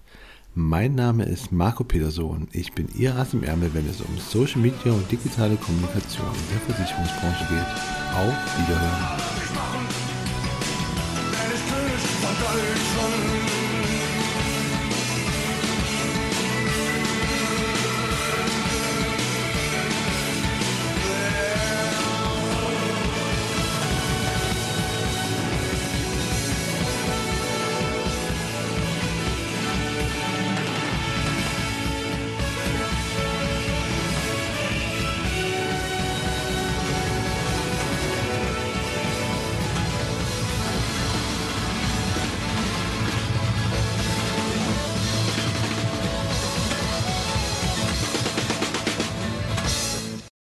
[0.54, 2.48] Mein Name ist Marco Peterson.
[2.52, 6.76] Ich bin Ihr Ass im Ärmel, wenn es um Social Media und digitale Kommunikation der
[6.76, 7.68] Versicherungsbranche geht.
[8.16, 10.07] Auf Wiederhören.